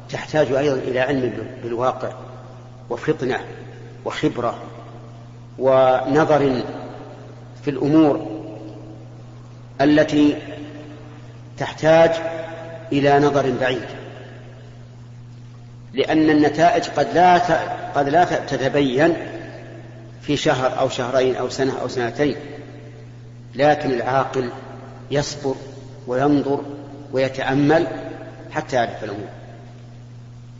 تحتاج 0.09 0.51
أيضا 0.51 0.75
إلى 0.75 0.99
علم 0.99 1.47
بالواقع 1.63 2.13
وفطنة 2.89 3.39
وخبرة 4.05 4.55
ونظر 5.59 6.61
في 7.63 7.69
الأمور 7.69 8.27
التي 9.81 10.37
تحتاج 11.57 12.11
إلى 12.91 13.19
نظر 13.19 13.51
بعيد. 13.61 13.85
لأن 15.93 16.29
النتائج 16.29 16.83
قد 16.83 17.07
لا 17.13 17.37
قد 17.95 18.09
لا 18.09 18.23
تتبين 18.23 19.13
في 20.21 20.37
شهر 20.37 20.79
أو 20.79 20.89
شهرين 20.89 21.35
أو 21.35 21.49
سنة 21.49 21.73
أو 21.81 21.87
سنتين. 21.87 22.35
لكن 23.55 23.91
العاقل 23.91 24.49
يصبر 25.11 25.55
وينظر 26.07 26.61
ويتأمل 27.11 27.87
حتى 28.51 28.75
يعرف 28.75 29.03
الأمور. 29.03 29.29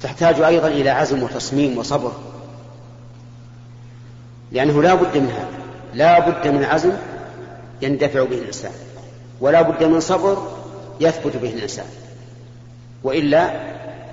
تحتاج 0.02 0.42
أيضا 0.42 0.68
إلى 0.68 0.90
عزم 0.90 1.24
وتصميم 1.24 1.78
وصبر. 1.78 2.12
لأنه 4.52 4.84
لا 4.84 4.94
بد 4.94 5.18
من 5.18 5.30
هذا. 5.30 5.64
لا 5.94 6.30
بد 6.30 6.48
من 6.48 6.64
عزم 6.64 6.92
يندفع 7.82 8.24
به 8.24 8.38
الإنسان. 8.38 8.72
ولا 9.42 9.62
بد 9.62 9.84
من 9.84 10.00
صبر 10.00 10.62
يثبت 11.00 11.38
به 11.38 11.50
الإنسان 11.50 11.86
وإلا 13.04 13.54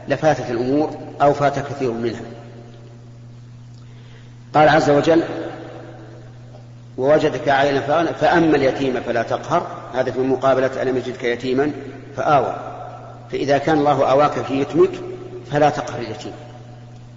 لفاتت 0.09 0.51
الأمور 0.51 0.91
أو 1.23 1.33
فات 1.33 1.59
كثير 1.59 1.93
منها. 1.93 2.21
قال 4.55 4.69
عز 4.69 4.91
وجل 4.91 5.23
ووجدك 6.99 7.49
عائلا 7.49 7.81
فأما 8.13 8.57
اليتيم 8.57 9.01
فلا 9.01 9.23
تقهر. 9.23 9.67
هذا 9.95 10.11
في 10.11 10.19
مقابلة 10.19 10.83
ألم 10.83 10.97
يجدك 10.97 11.25
يتيما 11.25 11.71
فآوى. 12.17 12.57
فإذا 13.33 13.59
كان 13.59 13.79
الله 13.79 14.11
آواك 14.11 14.33
في 14.33 14.61
يتمك 14.61 14.91
فلا 15.53 15.71
تقهر 15.71 15.99
اليتيم 15.99 16.33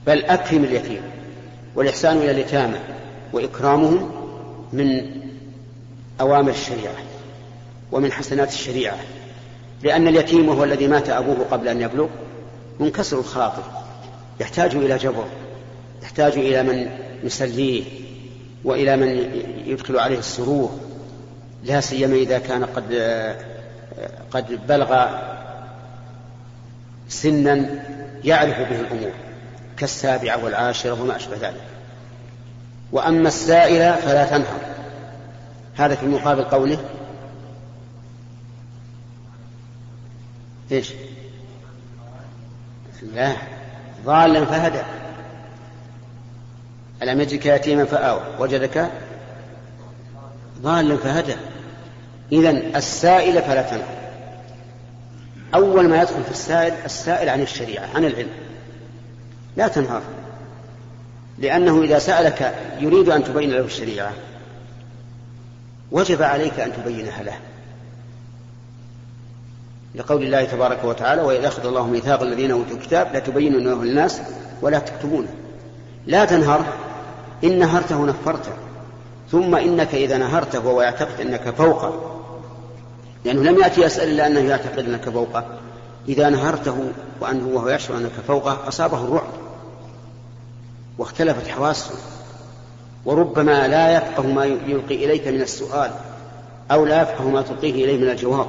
بل 0.08 0.26
أكرم 0.26 0.64
اليتيم. 0.64 1.02
والإحسان 1.76 2.18
إلى 2.18 2.32
اليتامى 2.32 2.78
وإكرامهم 3.34 4.12
من 4.74 5.12
أوامر 6.22 6.52
الشريعة 6.52 6.96
ومن 7.92 8.12
حسنات 8.12 8.50
الشريعة. 8.50 8.98
لأن 9.84 10.08
اليتيم 10.08 10.50
وهو 10.50 10.64
الذي 10.64 10.88
مات 10.88 11.10
أبوه 11.10 11.46
قبل 11.52 11.68
أن 11.68 11.82
يبلغ 11.82 12.08
منكسر 12.80 13.20
الخاطر 13.20 13.64
يحتاج 14.40 14.76
إلى 14.76 14.98
جبر 14.98 15.26
يحتاج 16.04 16.34
إلى 16.34 16.64
من 16.64 16.90
يسليه 17.24 17.84
وإلى 18.64 18.96
من 18.96 19.08
يدخل 19.66 20.00
عليه 20.00 20.20
السرور 20.20 20.80
لا 21.64 21.82
سيما 21.82 22.16
إذا 22.16 22.40
كان 22.40 22.66
قد 22.66 22.94
قد 24.32 24.68
بلغ 24.68 25.06
سنا 27.10 27.66
يعرف 28.24 28.60
به 28.60 28.80
الأمور 28.80 29.12
كالسابعة 29.78 30.44
والعاشرة 30.44 31.02
وما 31.02 31.16
أشبه 31.16 31.38
ذلك. 31.42 31.62
وأما 32.92 33.28
السائلة 33.28 33.96
فلا 33.96 34.26
تنهر. 34.26 34.60
هذا 35.76 35.96
في 35.96 36.06
مقابل 36.06 36.44
قوله 36.44 36.78
إيش؟ 40.74 40.94
لا 43.14 43.34
ضالا 44.06 44.46
فهدى. 44.46 44.82
ألم 47.04 47.22
يجدك 47.22 47.46
يتيما 47.46 47.86
فآوى. 47.86 48.22
وجدك 48.40 48.90
ضالا 50.62 50.98
فهدى. 50.98 51.36
إذا 52.32 52.50
السائل 52.50 53.42
فلا 53.42 53.62
تنهر 53.62 54.04
أول 55.56 55.88
ما 55.88 56.02
يدخل 56.02 56.24
في 56.24 56.32
السائل 56.32 56.74
السائل 56.86 57.30
عن 57.30 57.42
الشريعة 57.42 57.90
عن 57.96 58.06
العلم. 58.06 58.30
لا 59.58 59.68
تنهر 59.68 60.02
لأنه 61.40 61.84
إذا 61.84 62.00
سألك 62.00 62.56
يريد 62.80 63.10
أن 63.10 63.24
تبين 63.24 63.52
له 63.52 63.66
الشريعة. 63.66 64.14
وجب 65.92 66.22
عليك 66.22 66.60
أن 66.60 66.74
تبينها 66.74 67.24
له. 67.24 67.38
لقول 69.96 70.24
الله 70.24 70.46
تبارك 70.46 70.84
وتعالى 70.84 71.22
وإذا 71.22 71.48
أخذ 71.48 71.66
الله 71.66 71.88
ميثاق 71.88 72.22
الذين 72.22 72.52
أوتوا 72.52 72.78
الكتاب 72.78 73.14
لا 73.14 73.20
تبينونه 73.20 73.84
للناس 73.84 74.22
ولا 74.62 74.80
تكتبونه 74.80 75.34
لا 76.06 76.26
تنهر 76.26 76.66
إن 77.44 77.60
نهرته 77.60 78.06
نفرته 78.06 78.52
ثم 79.32 79.56
إنك 79.56 79.96
إذا 79.96 80.18
نهرته 80.18 80.68
وهو 80.68 80.82
يعتقد 80.82 81.22
أنك 81.22 81.50
فوقه 81.50 82.20
لأنه 83.26 83.42
لم 83.44 83.60
يأتي 83.60 83.82
يسأل 83.82 84.10
إلا 84.10 84.28
أنه 84.28 84.40
يعتقد 84.40 84.80
أنك 84.80 85.10
فوقه 85.10 85.46
إذا 86.08 86.30
نهرته 86.30 86.92
وأنه 87.22 87.48
وهو 87.48 87.70
يشعر 87.70 87.98
أنك 87.98 88.12
فوقه 88.28 88.68
أصابه 88.68 89.04
الرعب. 89.04 89.30
واختلفت 90.98 91.48
حواسه 91.48 91.92
وربما 93.06 93.68
لا 93.68 93.98
يفقه 93.98 94.28
ما 94.28 94.46
يلقي 94.46 95.06
إليك 95.06 95.28
من 95.28 95.42
السؤال 95.42 95.92
أو 96.72 96.86
لا 96.86 97.02
يفقه 97.02 97.30
ما 97.30 97.42
تلقيه 97.42 97.86
إليه 97.86 97.98
من 97.98 98.10
الجواب. 98.10 98.48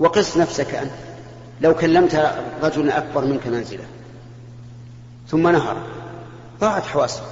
وقس 0.00 0.36
نفسك 0.36 0.74
أنت. 0.74 0.90
لو 1.60 1.74
كلمت 1.74 2.34
رجلا 2.62 2.98
أكبر 2.98 3.24
منك 3.24 3.46
منزلة 3.46 3.84
ثم 5.28 5.48
نهر. 5.48 5.76
ضاعت 6.60 6.82
حواسك. 6.82 7.22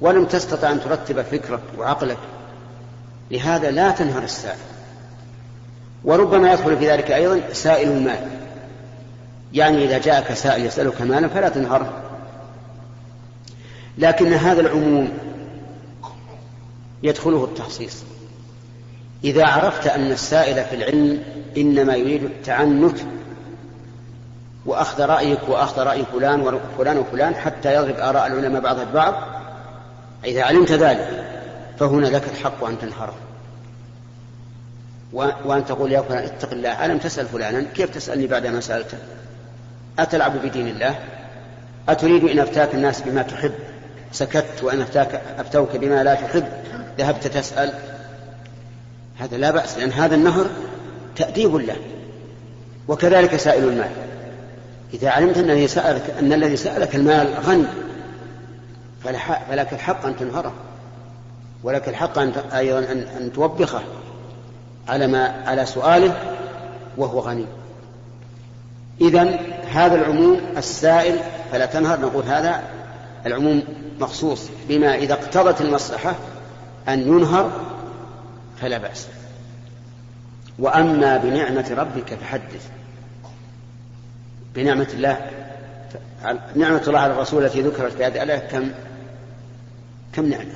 ولم 0.00 0.24
تستطع 0.24 0.72
أن 0.72 0.80
ترتب 0.80 1.22
فكرك 1.22 1.62
وعقلك. 1.78 2.18
لهذا 3.30 3.70
لا 3.70 3.90
تنهر 3.90 4.22
السائل. 4.22 4.58
وربما 6.04 6.52
يدخل 6.52 6.76
في 6.76 6.90
ذلك 6.90 7.10
أيضا 7.10 7.52
سائل 7.52 7.90
المال 7.90 8.28
يعني 9.52 9.84
إذا 9.84 9.98
جاءك 9.98 10.34
سائل 10.34 10.66
يسألك 10.66 11.02
مالا 11.02 11.28
فلا 11.28 11.48
تنهره 11.48 11.92
لكن 13.98 14.32
هذا 14.32 14.60
العموم 14.60 15.08
يدخله 17.02 17.44
التخصيص. 17.44 18.02
إذا 19.24 19.46
عرفت 19.46 19.86
أن 19.86 20.12
السائل 20.12 20.64
في 20.64 20.76
العلم 20.76 21.22
إنما 21.56 21.96
يريد 21.96 22.24
التعنت 22.24 22.98
وأخذ 24.66 25.02
رأيك 25.02 25.48
وأخذ 25.48 25.82
رأي 25.82 26.04
فلان 26.12 26.40
وفلان 26.40 26.98
وفلان 26.98 27.34
حتى 27.34 27.74
يضرب 27.74 27.96
آراء 27.96 28.26
العلماء 28.26 28.62
بعضها 28.62 28.84
ببعض 28.84 29.14
إذا 30.24 30.42
علمت 30.42 30.72
ذلك 30.72 31.24
فهنا 31.78 32.06
لك 32.06 32.28
الحق 32.28 32.64
أن 32.64 32.78
تنهره. 32.78 33.14
وأن 35.12 35.64
تقول 35.64 35.92
يا 35.92 36.00
فلان 36.00 36.24
اتق 36.24 36.52
الله 36.52 36.86
ألم 36.86 36.98
تسأل 36.98 37.26
فلانا؟ 37.26 37.62
كيف 37.74 37.90
تسألني 37.90 38.26
بعد 38.26 38.46
ما 38.46 38.60
سألته؟ 38.60 38.98
أتلعب 39.98 40.32
بدين 40.42 40.68
الله؟ 40.68 40.94
أتريد 41.88 42.24
إن 42.24 42.38
أفتاك 42.38 42.74
الناس 42.74 43.00
بما 43.00 43.22
تحب؟ 43.22 43.52
سكت 44.12 44.62
وأن 44.62 44.80
أفتاك 44.80 45.20
أفتوك 45.38 45.76
بما 45.76 46.02
لا 46.02 46.14
تحب؟ 46.14 46.44
ذهبت 46.98 47.26
تسأل؟ 47.26 47.72
هذا 49.18 49.36
لا 49.36 49.50
بأس 49.50 49.78
لأن 49.78 49.92
هذا 49.92 50.14
النهر 50.14 50.46
تأديب 51.16 51.56
له 51.56 51.76
وكذلك 52.88 53.36
سائل 53.36 53.64
المال. 53.64 53.90
إذا 54.94 55.10
علمت 55.10 55.38
أن 55.38 55.66
سألك 55.66 56.14
أن 56.20 56.32
الذي 56.32 56.56
سألك 56.56 56.96
المال 56.96 57.34
غني 57.46 57.66
فلك 59.04 59.72
الحق 59.72 60.06
أن 60.06 60.16
تنهره 60.16 60.52
ولك 61.62 61.88
الحق 61.88 62.18
أن 62.18 62.32
أيضا 62.54 62.78
أن 63.20 63.32
توبخه 63.34 63.80
على 64.88 65.06
ما 65.06 65.42
على 65.46 65.66
سؤاله 65.66 66.16
وهو 66.96 67.20
غني. 67.20 67.46
إذا 69.00 69.38
هذا 69.72 69.94
العموم 69.94 70.40
السائل 70.56 71.18
فلا 71.52 71.66
تنهر 71.66 72.00
نقول 72.00 72.24
هذا 72.24 72.62
العموم 73.26 73.62
مخصوص 74.00 74.48
بما 74.68 74.94
إذا 74.94 75.12
اقتضت 75.12 75.60
المصلحة 75.60 76.14
أن 76.88 77.00
ينهر 77.00 77.50
فلا 78.60 78.78
بأس. 78.78 79.08
وأما 80.58 81.16
بنعمة 81.16 81.74
ربك 81.78 82.14
فحدث. 82.14 82.68
بنعمة 84.54 84.88
الله 84.94 85.30
نعمة 86.56 86.82
الله 86.88 86.98
على 86.98 87.12
الرسول 87.12 87.44
التي 87.44 87.62
ذكرت 87.62 87.92
في 87.92 88.04
هذه 88.04 88.22
الآية 88.22 88.38
كم؟ 88.38 88.70
كم 90.12 90.26
نعمة؟ 90.26 90.52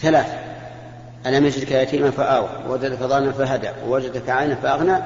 ثلاث. 0.00 0.34
ألم 1.26 1.46
يجدك 1.46 1.70
يتيما 1.70 2.10
فآوى 2.10 2.48
ووجدك 2.68 2.98
ضالا 2.98 3.32
فهدى 3.32 3.70
ووجدك 3.86 4.30
عائلا 4.30 4.54
فأغنى 4.54 4.98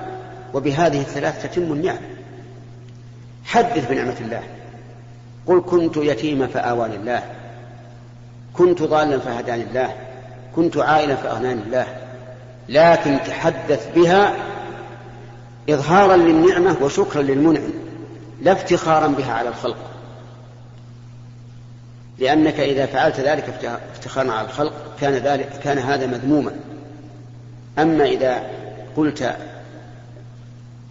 وبهذه 0.54 1.00
الثلاث 1.00 1.42
تتم 1.42 1.62
النعم. 1.62 1.98
حدث 3.44 3.90
بنعمة 3.90 4.16
الله. 4.20 4.42
قل 5.46 5.60
كنت 5.60 5.96
يتيما 5.96 6.46
فآواني 6.46 6.96
الله 6.96 7.22
كنت 8.52 8.82
ضالا 8.82 9.18
فهداني 9.18 9.62
الله. 9.62 10.07
كنت 10.56 10.76
عائلا 10.76 11.16
فأغناني 11.16 11.62
الله. 11.62 11.86
لكن 12.68 13.18
تحدث 13.26 13.94
بها 13.94 14.34
إظهارا 15.70 16.16
للنعمة 16.16 16.76
وشكرا 16.80 17.22
للمنعم 17.22 17.70
لا 18.42 18.52
افتخارا 18.52 19.06
بها 19.06 19.32
على 19.32 19.48
الخلق. 19.48 19.76
لأنك 22.18 22.60
إذا 22.60 22.86
فعلت 22.86 23.20
ذلك 23.20 23.74
افتخارا 23.94 24.32
على 24.32 24.46
الخلق 24.46 24.72
كان 25.00 25.12
ذلك 25.12 25.48
كان 25.64 25.78
هذا 25.78 26.06
مذموما. 26.06 26.52
أما 27.78 28.04
إذا 28.04 28.42
قلت 28.96 29.36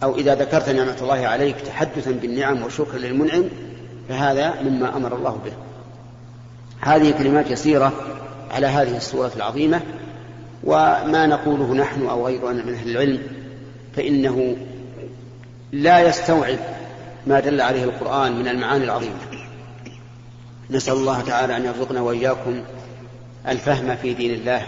أو 0.04 0.16
إذا 0.16 0.36
ذكرت 0.36 0.70
نعمة 0.70 0.96
الله 1.02 1.28
عليك 1.28 1.62
تحدثا 1.62 2.12
بالنعم 2.12 2.64
وشكرا 2.64 2.98
للمنعم 2.98 3.44
فهذا 4.10 4.62
مما 4.62 4.98
أمر 4.98 5.16
الله 5.16 5.40
به. 5.46 5.54
هذه 6.82 7.12
كلمات 7.12 7.52
يسيرة 7.52 7.94
على 8.52 8.68
هذه 8.68 8.98
السورة 8.98 9.32
العظيمة 9.36 9.82
وما 10.64 11.26
نقوله 11.26 11.74
نحن 11.74 12.06
أو 12.06 12.26
غيرنا 12.28 12.66
من 12.66 12.74
أهل 12.74 12.90
العلم 12.90 13.22
فإنه 13.96 14.58
لا 15.72 16.00
يستوعب 16.10 16.60
ما 17.28 17.40
دل 17.40 17.62
عليه 17.62 17.84
القرآن 17.84 18.40
من 18.40 18.48
المعاني 18.48 18.84
العظيمة. 18.84 19.16
نسأل 20.70 20.94
الله 20.94 21.22
تعالى 21.22 21.58
أن 21.58 21.66
يرزقنا 21.66 22.02
وإياكم 22.02 22.62
الفهم 23.48 23.96
في 23.96 24.14
دين 24.14 24.34
الله 24.34 24.62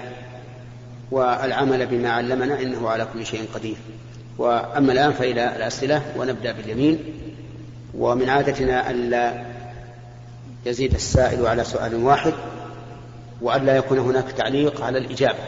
والعمل 1.11 1.85
بما 1.85 2.09
علمنا 2.09 2.61
إنه 2.61 2.89
على 2.89 3.07
كل 3.13 3.25
شيء 3.25 3.45
قدير. 3.53 3.75
وأما 4.37 4.91
الآن 4.91 5.11
فإلى 5.13 5.55
الأسئلة 5.55 6.01
ونبدأ 6.17 6.51
باليمين. 6.51 6.99
ومن 7.97 8.29
عادتنا 8.29 8.91
ألا 8.91 9.45
يزيد 10.65 10.93
السائل 10.93 11.47
على 11.47 11.63
سؤال 11.63 11.95
واحد. 11.95 12.33
وألا 13.41 13.75
يكون 13.77 13.99
هناك 13.99 14.31
تعليق 14.31 14.81
على 14.81 14.97
الإجابة 14.97 15.39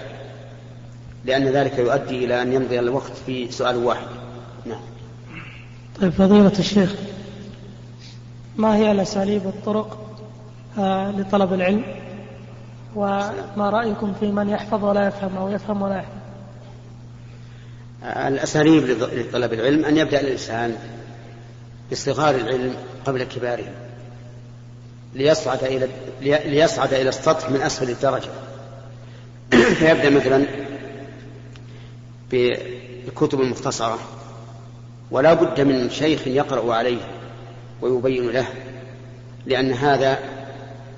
لأن 1.25 1.47
ذلك 1.47 1.79
يؤدي 1.79 2.25
إلى 2.25 2.41
أن 2.41 2.53
يمضي 2.53 2.79
الوقت 2.79 3.11
في 3.25 3.51
سؤال 3.51 3.77
واحد. 3.77 4.07
نعم. 4.65 4.81
طيب 6.01 6.11
فضيلة 6.11 6.59
الشيخ 6.59 6.95
ما 8.57 8.75
هي 8.75 8.91
الأساليب 8.91 9.45
والطرق 9.45 9.97
آه، 10.79 11.11
لطلب 11.11 11.53
العلم؟ 11.53 11.83
وما 12.95 13.69
رأيكم 13.69 14.13
في 14.19 14.31
من 14.31 14.49
يحفظ 14.49 14.83
ولا 14.83 15.07
يفهم 15.07 15.37
أو 15.37 15.49
يفهم 15.49 15.81
ولا 15.81 15.95
يحفظ 15.95 16.21
الأساليب 18.03 18.83
لطلب 18.83 19.53
العلم 19.53 19.85
أن 19.85 19.97
يبدأ 19.97 20.21
الإنسان 20.21 20.75
بصغار 21.91 22.35
العلم 22.35 22.75
قبل 23.05 23.23
كباره. 23.23 23.90
ليصعد 25.13 25.63
إلى 25.63 25.87
ليصعد 26.21 26.93
إلى 26.93 27.09
السطح 27.09 27.49
من 27.49 27.61
أسفل 27.61 27.89
الدرجة. 27.89 28.29
فيبدأ 29.79 30.09
مثلا 30.09 30.45
بالكتب 32.31 33.41
المختصرة. 33.41 33.99
ولا 35.11 35.33
بد 35.33 35.61
من 35.61 35.89
شيخ 35.89 36.27
يقرأ 36.27 36.75
عليه 36.75 37.01
ويبين 37.81 38.29
له 38.29 38.47
لأن 39.45 39.73
هذا 39.73 40.19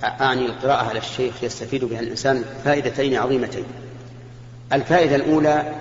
أعني 0.03 0.45
القراءة 0.45 0.89
على 0.89 0.99
الشيخ 0.99 1.43
يستفيد 1.43 1.85
بها 1.85 1.99
الإنسان 1.99 2.43
فائدتين 2.65 3.15
عظيمتين. 3.15 3.65
الفائدة 4.73 5.15
الأولى 5.15 5.73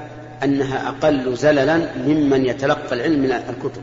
أنها 0.45 0.89
أقل 0.89 1.37
زللا 1.37 1.97
ممن 1.97 2.47
يتلقى 2.47 2.95
العلم 2.95 3.23
من 3.23 3.33
الكتب. 3.33 3.83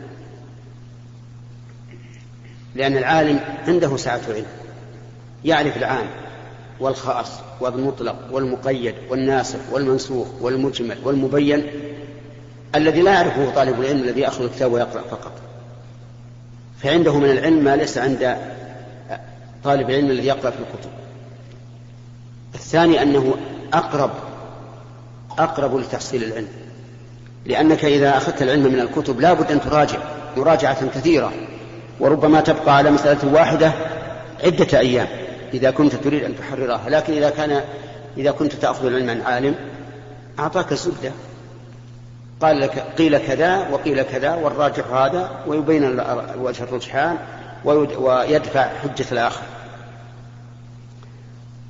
لأن 2.75 2.97
العالم 2.97 3.39
عنده 3.67 3.97
سعة 3.97 4.21
علم 4.29 4.45
يعرف 5.45 5.77
العام 5.77 6.07
والخاص 6.79 7.27
والمطلق 7.61 8.15
والمقيد 8.31 8.95
والناسخ 9.09 9.59
والمنسوخ 9.71 10.27
والمجمل 10.41 10.97
والمبين 11.03 11.67
الذي 12.75 13.01
لا 13.01 13.13
يعرفه 13.13 13.49
طالب 13.55 13.81
العلم 13.81 13.99
الذي 13.99 14.21
يأخذ 14.21 14.43
الكتاب 14.43 14.71
ويقرأ 14.71 15.01
فقط. 15.01 15.31
فعنده 16.83 17.19
من 17.19 17.29
العلم 17.29 17.63
ما 17.63 17.75
ليس 17.75 17.97
عند 17.97 18.37
طالب 19.63 19.89
العلم 19.89 20.11
الذي 20.11 20.27
يقرأ 20.27 20.51
في 20.51 20.57
الكتب. 20.59 20.89
الثاني 22.55 23.01
أنه 23.01 23.35
أقرب 23.73 24.11
أقرب 25.39 25.75
لتحصيل 25.75 26.23
العلم 26.23 26.47
لأنك 27.45 27.85
إذا 27.85 28.17
أخذت 28.17 28.41
العلم 28.41 28.63
من 28.63 28.79
الكتب 28.79 29.19
لا 29.19 29.33
بد 29.33 29.51
أن 29.51 29.61
تراجع 29.61 29.97
مراجعة 30.37 30.87
كثيرة. 30.87 31.33
وربما 31.99 32.41
تبقى 32.41 32.77
على 32.77 32.91
مسألة 32.91 33.33
واحدة 33.33 33.71
عدة 34.43 34.79
أيام 34.79 35.07
إذا 35.53 35.71
كنت 35.71 35.95
تريد 35.95 36.23
أن 36.23 36.35
تحررها. 36.37 36.89
لكن 36.89 37.13
إذا 37.13 37.29
كان 37.29 37.61
إذا 38.17 38.31
كنت 38.31 38.53
تأخذ 38.53 38.85
العلم 38.85 39.09
عن 39.09 39.21
عالم 39.21 39.55
أعطاك 40.39 40.71
الزبدة. 40.71 41.11
قال 42.41 42.59
لك 42.59 42.79
قيل 42.97 43.17
كذا 43.17 43.69
وقيل 43.69 44.01
كذا 44.01 44.35
والراجح 44.35 44.87
هذا 44.87 45.29
ويبين 45.47 45.99
وجه 46.37 46.63
الرجحان 46.63 47.17
ويدفع 47.65 48.69
حجة 48.83 49.05
الآخر. 49.11 49.41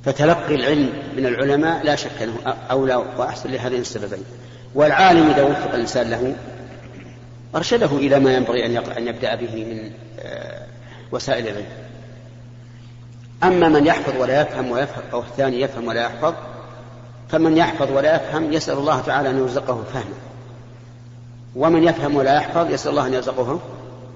فتلقي 0.04 0.54
العلم 0.54 0.92
من 1.16 1.26
العلماء 1.26 1.84
لا 1.84 1.96
شك 1.96 2.22
أنه 2.22 2.54
أولى 2.70 2.94
وأحسن 2.94 3.50
لهذين 3.50 3.80
السببين. 3.80 4.24
والعالم 4.74 5.30
إذا 5.30 5.42
وفق 5.42 5.74
الإنسان 5.74 6.10
له 6.10 6.34
أرشده 7.56 7.96
إلى 7.96 8.20
ما 8.20 8.34
ينبغي 8.34 8.66
أن, 8.66 8.76
أن 8.76 9.06
يبدأ 9.06 9.34
به 9.34 9.64
من 9.64 9.92
آه، 10.20 10.66
وسائل 11.12 11.48
العلم. 11.48 11.66
أما 13.42 13.68
من 13.68 13.86
يحفظ 13.86 14.20
ولا 14.20 14.42
يفهم 14.42 14.70
ويفهم 14.70 15.02
أو 15.12 15.20
الثاني 15.20 15.60
يفهم 15.60 15.86
ولا 15.86 16.02
يحفظ 16.02 16.34
فمن 17.28 17.56
يحفظ 17.56 17.90
ولا 17.90 18.16
يفهم 18.16 18.52
يسأل 18.52 18.78
الله 18.78 19.00
تعالى 19.00 19.30
أن 19.30 19.38
يرزقه 19.38 19.82
فهما 19.82 20.14
ومن 21.56 21.84
يفهم 21.84 22.16
ولا 22.16 22.36
يحفظ 22.36 22.70
يسأل 22.70 22.90
الله 22.90 23.06
أن 23.06 23.14
يرزقه 23.14 23.60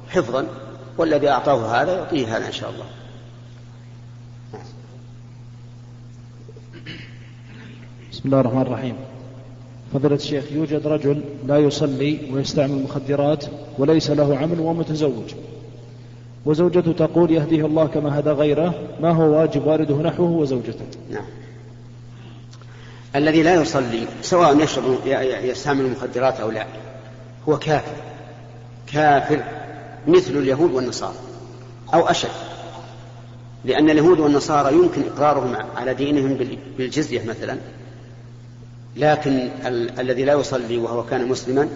حفظا 0.09 0.47
والذي 0.99 1.29
أعطاه 1.29 1.83
هذا 1.83 1.97
يعطيه 1.97 2.37
هذا 2.37 2.47
إن 2.47 2.53
شاء 2.53 2.71
الله. 2.71 2.87
بسم 8.13 8.23
الله 8.25 8.41
الرحمن 8.41 8.63
الرحيم. 8.63 8.97
فضيلة 9.95 10.15
الشيخ 10.15 10.53
يوجد 10.53 10.87
رجل 10.87 11.21
لا 11.47 11.59
يصلي 11.59 12.19
ويستعمل 12.33 12.73
المخدرات 12.73 13.45
وليس 13.79 14.11
له 14.11 14.37
عمل 14.37 14.61
ومتزوج. 14.61 15.35
وزوجته 16.47 16.93
تقول 16.93 17.31
يهديه 17.31 17.67
الله 17.67 17.87
كما 17.87 18.19
هدى 18.19 18.31
غيره 18.31 18.75
ما 19.01 19.11
هو 19.11 19.23
واجب 19.23 19.67
والده 19.67 19.97
نحوه 19.97 20.31
وزوجته؟ 20.31 20.85
نعم. 21.11 21.25
الذي 23.17 23.43
لا 23.43 23.55
يصلي 23.55 24.07
سواء 24.23 24.61
يشرب 24.63 24.85
يستعمل 25.45 25.85
المخدرات 25.85 26.41
أو 26.41 26.51
لا 26.51 26.67
هو 27.49 27.59
كافر. 27.59 27.97
كافر 28.93 29.45
مثل 30.07 30.37
اليهود 30.37 30.73
والنصارى 30.73 31.15
أو 31.95 32.09
أشد. 32.09 32.29
لأن 33.65 33.91
اليهود 33.91 34.21
والنصارى 34.21 34.75
يمكن 34.75 35.03
إقرارهم 35.03 35.57
على 35.77 35.95
دينهم 35.95 36.39
بالجزية 36.79 37.25
مثلا. 37.25 37.59
لكن 38.97 39.49
ال- 39.67 40.01
الذي 40.01 40.25
لا 40.25 40.33
يصلي 40.33 40.79
وهو 40.79 41.03
كان 41.07 41.29
مسلما 41.29 41.69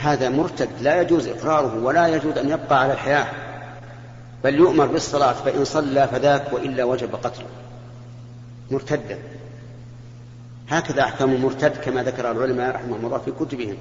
هذا 0.00 0.28
مرتد 0.28 0.68
لا 0.80 1.00
يجوز 1.00 1.28
إقراره 1.28 1.84
ولا 1.84 2.06
يجوز 2.06 2.38
أن 2.38 2.50
يبقى 2.50 2.80
على 2.82 2.92
الحياة. 2.92 3.26
بل 4.44 4.54
يؤمر 4.54 4.86
بالصلاة 4.86 5.32
فإن 5.32 5.64
صلى 5.64 6.08
فذاك 6.08 6.52
وإلا 6.52 6.84
وجب 6.84 7.14
قتله. 7.14 7.46
مرتدا. 8.70 9.18
هكذا 10.68 11.02
أحكام 11.02 11.32
المرتد 11.32 11.76
كما 11.84 12.02
ذكر 12.02 12.30
العلماء 12.30 12.74
رحمهم 12.74 13.06
الله 13.06 13.18
في 13.18 13.30
كتبهم. 13.30 13.76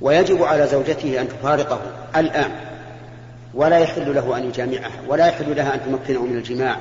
ويجب 0.00 0.42
على 0.42 0.66
زوجته 0.66 1.20
أن 1.20 1.28
تفارقه 1.28 1.80
الآن. 2.16 2.50
ولا 3.54 3.78
يحل 3.78 4.14
له 4.14 4.38
أن 4.38 4.44
يجامعها 4.44 5.00
ولا 5.08 5.26
يحل 5.26 5.56
لها 5.56 5.74
أن 5.74 5.80
تمكنه 5.86 6.22
من 6.26 6.36
الجماع 6.36 6.76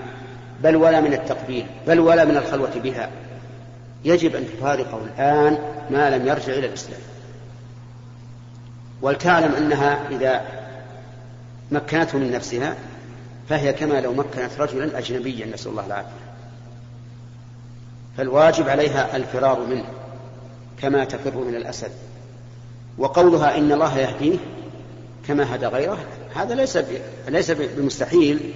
بل 0.64 0.76
ولا 0.76 1.02
من 1.02 1.14
التقبيل 1.14 1.66
بل 1.88 2.00
ولا 2.00 2.26
من 2.26 2.38
الخلوة 2.38 2.80
بها. 2.84 3.10
يجب 4.06 4.36
أن 4.36 4.48
تفارقه 4.58 5.02
الآن 5.06 5.58
ما 5.90 6.10
لم 6.10 6.28
يرجع 6.28 6.54
إلى 6.54 6.68
الإسلام. 6.68 7.00
ولتعلم 9.02 9.56
أنها 9.56 10.08
إذا 10.12 10.42
مكنته 11.72 12.18
من 12.18 12.32
نفسها 12.32 12.76
فهي 13.50 13.74
كما 13.74 14.02
لو 14.02 14.14
مكنت 14.14 14.52
رجلا 14.60 14.98
أجنبيا 14.98 15.46
نسأل 15.46 15.72
الله 15.72 15.86
العافية. 15.86 16.32
فالواجب 18.18 18.70
عليها 18.70 19.16
الفرار 19.16 19.60
منه 19.60 19.86
كما 20.82 21.06
تفر 21.06 21.38
من 21.38 21.56
الأسد. 21.56 21.92
وقولها 22.98 23.58
إن 23.58 23.72
الله 23.72 23.98
يهديه 23.98 24.38
كما 25.28 25.56
هدى 25.56 25.66
غيره 25.66 25.98
هذا 26.36 26.56
ليس 26.56 26.78
ليس 27.28 27.52
بمستحيل. 27.52 28.54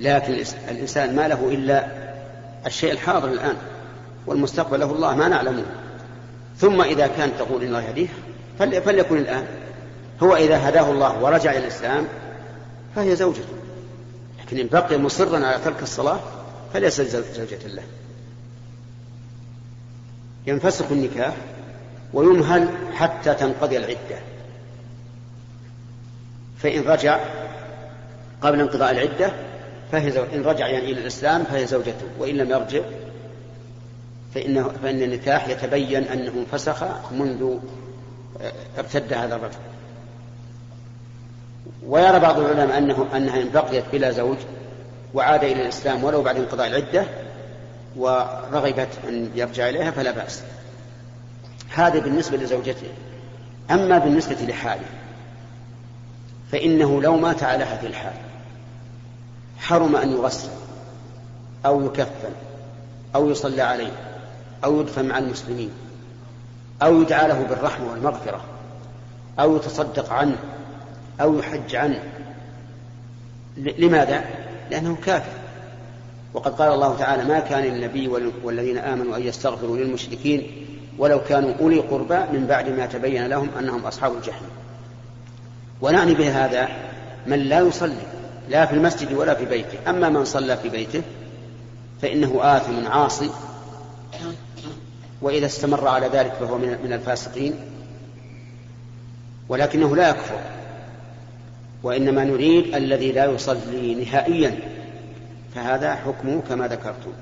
لكن 0.00 0.44
الإنسان 0.68 1.16
ما 1.16 1.28
له 1.28 1.48
إلا 1.48 1.86
الشيء 2.66 2.92
الحاضر 2.92 3.28
الآن. 3.28 3.56
والمستقبل 4.28 4.80
له 4.80 4.92
الله 4.92 5.14
ما 5.14 5.28
نعلمه. 5.28 5.64
ثم 6.58 6.82
إذا 6.82 7.06
كان 7.06 7.30
تقول 7.38 7.62
إن 7.62 7.68
الله 7.68 7.82
يهديه 7.82 8.08
فليكن 8.58 9.16
الآن. 9.16 9.46
هو 10.22 10.36
إذا 10.36 10.68
هداه 10.68 10.90
الله 10.90 11.22
ورجع 11.22 11.50
إلى 11.50 11.58
الإسلام 11.58 12.06
فهي 12.96 13.16
زوجته. 13.16 13.54
لكن 14.40 14.58
إن 14.58 14.66
بقي 14.66 14.98
مصرا 14.98 15.46
على 15.46 15.58
ترك 15.64 15.82
الصلاة 15.82 16.20
فليس 16.72 17.00
زوجة 17.00 17.66
له. 17.66 17.82
ينفسخ 20.46 20.86
النكاح 20.90 21.34
ويمهل 22.12 22.68
حتى 22.94 23.34
تنقضي 23.34 23.76
العدة. 23.76 24.18
فإن 26.58 26.82
رجع 26.82 27.20
قبل 28.42 28.60
انقضاء 28.60 28.90
العدة 28.90 29.32
فهي 29.92 30.10
زو... 30.10 30.24
إن 30.34 30.42
رجع 30.42 30.66
يعني 30.66 30.92
إلى 30.92 31.00
الإسلام 31.00 31.44
فهي 31.44 31.66
زوجته 31.66 32.06
وإن 32.18 32.36
لم 32.36 32.50
يرجع 32.50 32.80
فإنه 34.34 34.72
فإن 34.82 35.02
النكاح 35.02 35.48
يتبين 35.48 36.04
أنه 36.04 36.32
انفسخ 36.32 36.84
منذ 37.12 37.58
آه، 38.40 38.52
ارتد 38.78 39.12
هذا 39.12 39.36
الرجل. 39.36 39.58
ويرى 41.86 42.18
بعض 42.18 42.38
العلماء 42.38 42.78
أنه 42.78 43.06
أنها 43.16 43.42
إن 43.42 43.48
بقيت 43.48 43.84
بلا 43.92 44.10
زوج 44.10 44.36
وعاد 45.14 45.44
إلى 45.44 45.62
الإسلام 45.62 46.04
ولو 46.04 46.22
بعد 46.22 46.36
انقضاء 46.36 46.66
العدة 46.66 47.04
ورغبت 47.96 48.88
أن 49.08 49.30
يرجع 49.34 49.68
إليها 49.68 49.90
فلا 49.90 50.10
بأس. 50.10 50.42
هذا 51.74 51.98
بالنسبة 51.98 52.36
لزوجته. 52.36 52.88
أما 53.70 53.98
بالنسبة 53.98 54.36
لحاله 54.48 54.86
فإنه 56.52 57.02
لو 57.02 57.16
مات 57.16 57.42
على 57.42 57.64
هذه 57.64 57.86
الحال 57.86 58.12
حرم 59.58 59.96
أن 59.96 60.12
يغسل 60.12 60.48
أو 61.66 61.86
يكفن 61.86 62.32
أو 63.14 63.30
يصلى 63.30 63.62
عليه. 63.62 63.92
أو 64.64 64.80
يدفن 64.80 65.04
مع 65.04 65.18
المسلمين 65.18 65.70
أو 66.82 67.02
يدعى 67.02 67.28
له 67.28 67.42
بالرحمة 67.42 67.90
والمغفرة 67.90 68.40
أو 69.40 69.56
يتصدق 69.56 70.12
عنه 70.12 70.36
أو 71.20 71.38
يحج 71.38 71.76
عنه. 71.76 72.02
لماذا؟ 73.56 74.24
لأنه 74.70 74.96
كافر. 75.04 75.32
وقد 76.34 76.54
قال 76.54 76.72
الله 76.72 76.96
تعالى 76.96 77.24
ما 77.24 77.40
كان 77.40 77.64
للنبي 77.64 78.08
والذين 78.44 78.78
آمنوا 78.78 79.16
أن 79.16 79.22
يستغفروا 79.22 79.76
للمشركين 79.76 80.66
ولو 80.98 81.20
كانوا 81.20 81.54
أولي 81.60 81.78
قربى 81.78 82.38
من 82.38 82.46
بعد 82.48 82.68
ما 82.68 82.86
تبين 82.86 83.26
لهم 83.26 83.48
أنهم 83.58 83.86
أصحاب 83.86 84.16
الجحيم. 84.16 84.48
ونعني 85.80 86.14
بهذا 86.14 86.68
من 87.26 87.38
لا 87.38 87.60
يصلي 87.60 88.06
لا 88.48 88.66
في 88.66 88.74
المسجد 88.74 89.12
ولا 89.12 89.34
في 89.34 89.44
بيته. 89.44 89.78
أما 89.90 90.08
من 90.08 90.24
صلى 90.24 90.56
في 90.56 90.68
بيته 90.68 91.02
فإنه 92.02 92.38
آثم 92.42 92.88
عاصي 92.88 93.30
وإذا 95.22 95.46
استمر 95.46 95.88
على 95.88 96.06
ذلك 96.06 96.32
فهو 96.32 96.58
من 96.58 96.92
الفاسقين. 96.92 97.54
ولكنه 99.48 99.96
لا 99.96 100.08
يكفر. 100.08 100.40
وإنما 101.82 102.24
نريد 102.24 102.74
الذي 102.74 103.12
لا 103.12 103.24
يصلي 103.24 103.94
نهائيا. 103.94 104.58
فهذا 105.54 105.94
حكمه 105.94 106.40
كما 106.48 106.68
ذكرتم. 106.68 107.12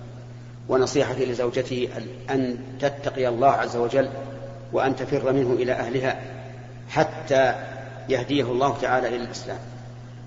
ونصيحتي 0.69 1.25
لزوجته 1.25 1.89
أن 2.31 2.59
تتقي 2.81 3.29
الله 3.29 3.49
عز 3.49 3.77
وجل 3.77 4.09
وأن 4.73 4.97
تفر 4.97 5.33
منه 5.33 5.53
إلى 5.53 5.73
أهلها 5.73 6.21
حتى 6.89 7.55
يهديه 8.09 8.43
الله 8.43 8.77
تعالى 8.83 9.09
إلى 9.09 9.17
الإسلام 9.17 9.59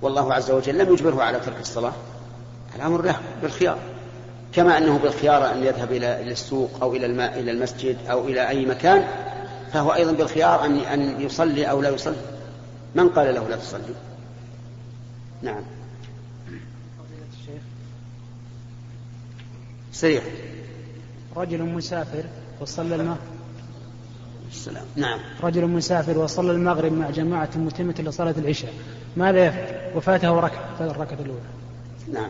والله 0.01 0.33
عز 0.33 0.51
وجل 0.51 0.77
لم 0.77 0.93
يجبره 0.93 1.23
على 1.23 1.39
ترك 1.39 1.59
الصلاة. 1.61 1.93
الأمر 2.75 3.01
له 3.01 3.15
بالخيار. 3.41 3.77
كما 4.53 4.77
أنه 4.77 4.97
بالخيار 4.97 5.51
أن 5.51 5.63
يذهب 5.63 5.91
إلى 5.91 6.31
السوق 6.31 6.69
أو 6.81 6.95
إلى 6.95 7.05
الماء 7.05 7.39
إلى 7.39 7.51
المسجد 7.51 7.97
أو 8.09 8.27
إلى 8.27 8.49
أي 8.49 8.65
مكان 8.65 9.07
فهو 9.73 9.93
أيضا 9.93 10.11
بالخيار 10.11 10.65
أن 10.65 10.77
أن 10.77 11.21
يصلي 11.21 11.65
أو 11.65 11.81
لا 11.81 11.89
يصلي. 11.89 12.15
من 12.95 13.09
قال 13.09 13.35
له 13.35 13.49
لا 13.49 13.55
تصلي؟ 13.55 13.95
نعم. 15.41 15.61
سريع 19.91 20.21
رجل 21.35 21.63
مسافر 21.63 22.23
وصلى 22.61 22.95
المغرب 22.95 23.17
السلام. 24.51 24.85
نعم. 24.95 25.19
رجل 25.43 25.67
مسافر 25.67 26.17
وصلى 26.17 26.51
المغرب 26.51 26.93
مع 26.93 27.09
جماعة 27.09 27.49
متمة 27.55 27.95
لصلاة 27.99 28.35
العشاء. 28.37 28.73
ماذا 29.17 29.45
يفعل؟ 29.45 29.91
وفاته 29.95 30.39
ركعة 30.39 30.75
الركعة 30.79 31.17
الأولى. 31.19 31.41
نعم. 32.13 32.29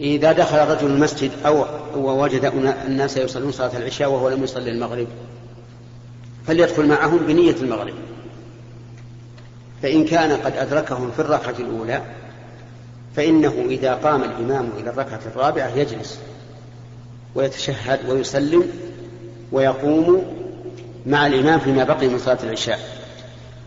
إذا 0.00 0.32
دخل 0.32 0.58
رجل 0.58 0.86
المسجد 0.86 1.30
أو 1.46 1.64
ووجد 1.96 2.44
الناس 2.86 3.16
يصلون 3.16 3.52
صلاة 3.52 3.76
العشاء 3.76 4.10
وهو 4.10 4.28
لم 4.28 4.44
يصلي 4.44 4.70
المغرب 4.70 5.06
فليدخل 6.46 6.86
معهم 6.86 7.18
بنية 7.18 7.56
المغرب. 7.62 7.94
فإن 9.82 10.04
كان 10.04 10.32
قد 10.32 10.56
أدركهم 10.56 11.10
في 11.10 11.18
الركعة 11.18 11.54
الأولى 11.58 12.02
فإنه 13.16 13.66
إذا 13.68 13.94
قام 13.94 14.24
الإمام 14.24 14.70
إلى 14.78 14.90
الركعة 14.90 15.20
الرابعة 15.26 15.68
يجلس 15.68 16.20
ويتشهد 17.34 18.10
ويسلم 18.10 18.64
ويقوم 19.52 20.24
مع 21.06 21.26
الإمام 21.26 21.60
فيما 21.60 21.84
بقي 21.84 22.08
من 22.08 22.18
صلاة 22.18 22.38
العشاء. 22.42 22.78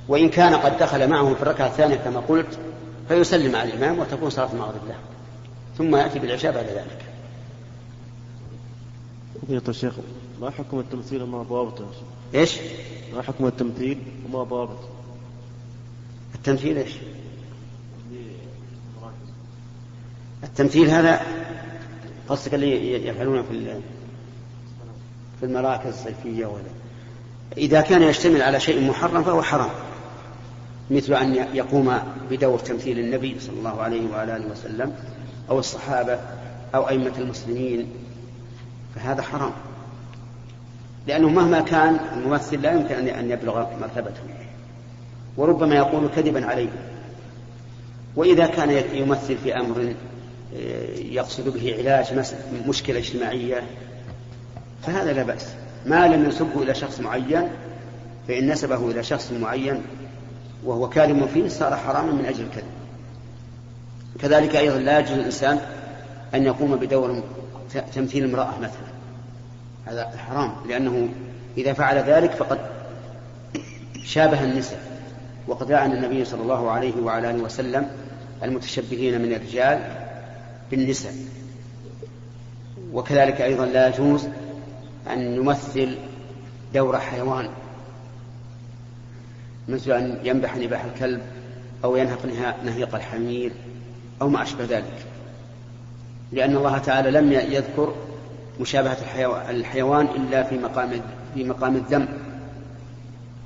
وإن 0.07 0.29
كان 0.29 0.53
قد 0.55 0.77
دخل 0.77 1.09
معه 1.09 1.33
في 1.33 1.41
الركعة 1.41 1.67
الثانية 1.67 1.95
كما 1.95 2.19
قلت 2.19 2.59
فيسلم 3.07 3.55
على 3.55 3.73
الإمام 3.73 3.99
وتكون 3.99 4.29
صلاة 4.29 4.49
المغرب 4.53 4.87
له. 4.87 5.12
ثم 5.77 5.95
يأتي 5.95 6.19
بالعشاء 6.19 6.53
بعد 6.53 6.65
ذلك. 6.65 7.05
فضيلة 9.41 9.61
الشيخ 9.69 9.93
ما 10.41 10.49
حكم 10.49 10.79
التمثيل 10.79 11.21
وما 11.21 11.43
ضابطه 11.43 11.85
إيش؟ 12.35 12.57
ما 13.15 13.21
حكم 13.21 13.45
التمثيل 13.45 13.97
وما 14.25 14.43
ضابط 14.43 14.79
التمثيل 16.35 16.77
إيش؟ 16.77 16.91
التمثيل 20.43 20.89
هذا 20.89 21.21
قصدك 22.29 22.53
اللي 22.53 23.07
يفعلونه 23.07 23.41
في 23.41 23.79
في 25.39 25.45
المراكز 25.45 25.87
الصيفية 25.87 26.45
ولا 26.45 26.63
إذا 27.57 27.81
كان 27.81 28.03
يشتمل 28.03 28.41
على 28.41 28.59
شيء 28.59 28.89
محرم 28.89 29.23
فهو 29.23 29.41
حرام. 29.41 29.69
مثل 30.91 31.13
أن 31.13 31.33
يقوم 31.53 31.99
بدور 32.31 32.59
تمثيل 32.59 32.99
النبي 32.99 33.39
صلى 33.39 33.57
الله 33.57 33.81
عليه 33.81 34.11
وعلى 34.11 34.37
آله 34.37 34.51
وسلم 34.51 34.95
أو 35.49 35.59
الصحابة 35.59 36.19
أو 36.75 36.89
أئمة 36.89 37.13
المسلمين 37.17 37.87
فهذا 38.95 39.21
حرام. 39.21 39.51
لأنه 41.07 41.29
مهما 41.29 41.61
كان 41.61 41.99
الممثل 42.17 42.61
لا 42.61 42.71
يمكن 42.71 43.07
أن 43.07 43.31
يبلغ 43.31 43.65
مرتبته 43.81 44.21
وربما 45.37 45.75
يقول 45.75 46.09
كذبا 46.15 46.45
عليه. 46.45 46.69
وإذا 48.15 48.45
كان 48.45 48.69
يمثل 48.93 49.37
في 49.37 49.57
أمر 49.57 49.93
آه، 50.55 50.95
يقصد 50.95 51.49
به 51.49 51.75
علاج 51.77 52.25
مشكلة 52.67 52.99
اجتماعية 52.99 53.63
فهذا 54.81 55.13
لا 55.13 55.23
بأس. 55.23 55.47
ما 55.85 56.07
لم 56.07 56.23
ينسبه 56.23 56.63
إلى 56.63 56.75
شخص 56.75 56.99
معين 56.99 57.47
فإن 58.27 58.51
نسبه 58.51 58.91
إلى 58.91 59.03
شخص 59.03 59.31
معين 59.31 59.81
وهو 60.65 60.89
كاذب 60.89 61.25
فيه 61.33 61.47
صار 61.47 61.75
حراما 61.75 62.11
من 62.11 62.25
أجل 62.25 62.43
الكذب. 62.43 62.82
كذلك 64.19 64.55
أيضا 64.55 64.77
لا 64.77 64.99
يجوز 64.99 65.11
الإنسان 65.11 65.59
أن 66.33 66.43
يقوم 66.43 66.75
بدور 66.75 67.23
تمثيل 67.93 68.23
امرأة 68.23 68.59
مثلا. 68.59 68.93
هذا 69.85 70.17
حرام 70.17 70.51
لأنه 70.67 71.09
إذا 71.57 71.73
فعل 71.73 71.97
ذلك 71.97 72.31
فقد 72.31 72.59
شابه 74.05 74.43
النساء 74.43 74.79
وقد 75.47 75.71
لعن 75.71 75.91
النبي 75.91 76.25
صلى 76.25 76.41
الله 76.41 76.71
عليه 76.71 77.01
وعلى 77.01 77.29
آله 77.29 77.43
وسلم 77.43 77.87
المتشبهين 78.43 79.21
من 79.21 79.33
الرجال 79.33 79.79
بالنساء. 80.71 81.13
وكذلك 82.93 83.41
أيضا 83.41 83.65
لا 83.65 83.87
يجوز 83.87 84.27
أن 85.13 85.21
يمثل 85.35 85.97
دور 86.73 86.99
حيوان 86.99 87.49
مثل 89.67 89.91
أن 89.91 90.19
ينبح 90.23 90.57
نباح 90.57 90.83
الكلب 90.83 91.21
أو 91.83 91.95
ينهق 91.95 92.25
نهيق 92.63 92.95
الحمير. 92.95 93.51
أو 94.21 94.29
ما 94.29 94.43
أشبه 94.43 94.65
ذلك. 94.65 95.05
لأن 96.31 96.55
الله 96.57 96.77
تعالى 96.77 97.11
لم 97.11 97.31
يذكر 97.31 97.93
مشابهة 98.59 98.97
الحيوان 99.49 100.05
إلا 100.05 100.43
في 100.43 100.57
مقام 100.57 101.01
في 101.33 101.43
مقام 101.43 101.75
الذم. 101.75 102.07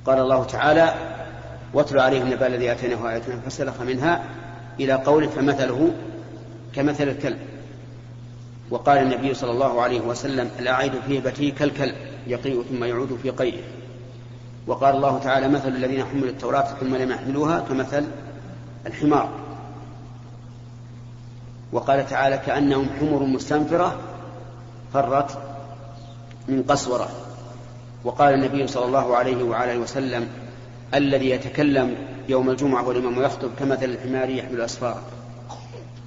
قال 0.06 0.18
الله 0.18 0.44
تعالى 0.44 0.94
واتل 1.74 1.98
عليهم 1.98 2.22
النبأ 2.22 2.46
الذي 2.46 2.72
آتيناه 2.72 3.10
آياتنا 3.10 3.40
فسلخ 3.46 3.80
منها 3.80 4.24
إلى 4.80 4.92
قوله 4.92 5.26
فمثله 5.26 5.90
كمثل 6.74 7.08
الكلب. 7.08 7.38
وقال 8.70 8.98
النبي 8.98 9.34
صلى 9.34 9.50
الله 9.50 9.82
عليه 9.82 10.00
وسلم 10.00 10.50
الأعيد 10.58 10.92
في 11.06 11.18
هبته 11.18 11.52
كالكلب 11.58 11.94
يقيء 12.26 12.64
ثم 12.70 12.84
يعود 12.84 13.18
في 13.22 13.30
قيئه. 13.30 13.62
وقال 14.66 14.96
الله 14.96 15.18
تعالى 15.18 15.48
مثل 15.48 15.68
الذين 15.68 16.04
حملوا 16.04 16.28
التوراة 16.28 16.74
ثم 16.80 16.96
لم 16.96 17.10
يحملوها 17.10 17.60
كمثل 17.60 18.04
الحمار. 18.86 19.47
وقال 21.72 22.06
تعالى 22.06 22.38
كأنهم 22.38 22.88
حمر 23.00 23.22
مستنفرة 23.22 23.98
فرت 24.92 25.38
من 26.48 26.62
قسورة. 26.62 27.08
وقال 28.04 28.34
النبي 28.34 28.66
صلى 28.66 28.84
الله 28.84 29.16
عليه 29.16 29.42
وعلى 29.42 29.76
وسلم 29.76 30.28
الذي 30.94 31.30
يتكلم 31.30 31.96
يوم 32.28 32.50
الجمعة 32.50 32.88
والإمام 32.88 33.22
يخطب 33.22 33.50
كمثل 33.58 33.84
الحمار 33.84 34.30
يحمل 34.30 34.60
أسفارا 34.60 35.02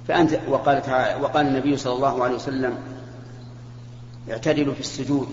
فأنت 0.08 0.38
وقال 0.48 0.82
تعالى 0.82 1.22
وقال 1.22 1.46
النبي 1.46 1.76
صلى 1.76 1.92
الله 1.92 2.24
عليه 2.24 2.34
وسلم 2.34 2.74
اعتدلوا 4.30 4.74
في 4.74 4.80
السجود 4.80 5.28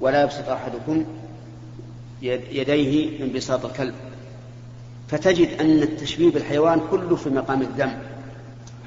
ولا 0.00 0.22
يبسط 0.22 0.48
أحدكم 0.48 1.04
يديه 2.22 3.24
انبساط 3.24 3.64
الكلب. 3.64 3.94
فتجد 5.08 5.60
أن 5.60 5.82
التشبيه 5.82 6.30
بالحيوان 6.30 6.80
كله 6.90 7.16
في 7.16 7.30
مقام 7.30 7.62
الذم 7.62 7.98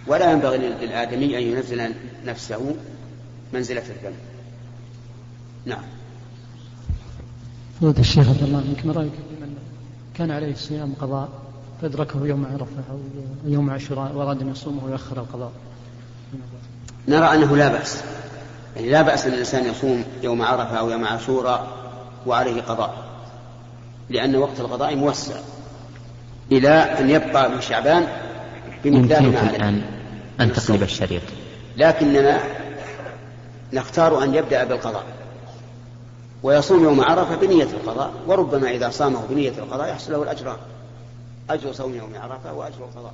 ولا 0.07 0.31
ينبغي 0.31 0.57
للآدمي 0.57 1.37
أن 1.37 1.43
ينزل 1.43 1.93
نفسه 2.25 2.75
منزلة 3.53 3.81
الذنب 3.81 4.15
نعم. 5.65 5.81
فضيلة 7.81 7.99
الشيخ 7.99 8.29
عبد 8.29 8.43
الله 8.43 8.59
منك 8.59 8.85
ما 8.85 8.93
رأيك 8.93 9.11
من 9.41 9.55
كان 10.17 10.31
عليه 10.31 10.55
صيام 10.55 10.93
قضاء 11.01 11.29
فأدركه 11.81 12.27
يوم 12.27 12.45
عرفة 12.45 12.83
أو 12.91 12.99
يوم 13.45 13.69
عاشوراء 13.69 14.15
وأراد 14.15 14.41
أن 14.41 14.49
يصومه 14.49 14.85
ويؤخر 14.85 15.17
القضاء؟ 15.17 15.51
نرى 17.07 17.25
أنه 17.33 17.57
لا 17.57 17.67
بأس. 17.67 18.03
يعني 18.75 18.89
لا 18.89 19.01
بأس 19.01 19.25
أن 19.25 19.33
الإنسان 19.33 19.65
يصوم 19.65 20.03
يوم 20.23 20.41
عرفة 20.41 20.79
أو 20.79 20.89
يوم 20.89 21.05
عاشوراء 21.05 21.67
وعليه 22.25 22.61
قضاء. 22.61 23.07
لأن 24.09 24.35
وقت 24.35 24.59
القضاء 24.59 24.95
موسع 24.95 25.35
إلى 26.51 26.69
أن 26.69 27.09
يبقى 27.09 27.49
من 27.49 27.61
شعبان 27.61 28.07
بمقدار 28.83 29.21
ما 29.21 29.49
الآن 29.49 29.96
أن 30.41 30.53
تقلب 30.53 30.83
الشريط. 30.83 31.21
لكننا 31.77 32.39
نختار 33.73 34.23
أن 34.23 34.35
يبدأ 34.35 34.63
بالقضاء 34.63 35.03
ويصوم 36.43 36.83
يوم 36.83 37.01
عرفة 37.01 37.35
بنية 37.35 37.63
القضاء 37.63 38.11
وربما 38.27 38.69
إذا 38.69 38.89
صامه 38.89 39.25
بنية 39.29 39.49
القضاء 39.57 39.89
يحصل 39.89 40.11
له 40.11 40.23
الأجران 40.23 40.57
أجر 41.49 41.73
صوم 41.73 41.95
يوم 41.95 42.13
عرفة 42.15 42.53
وأجر 42.53 42.77
القضاء. 42.79 43.13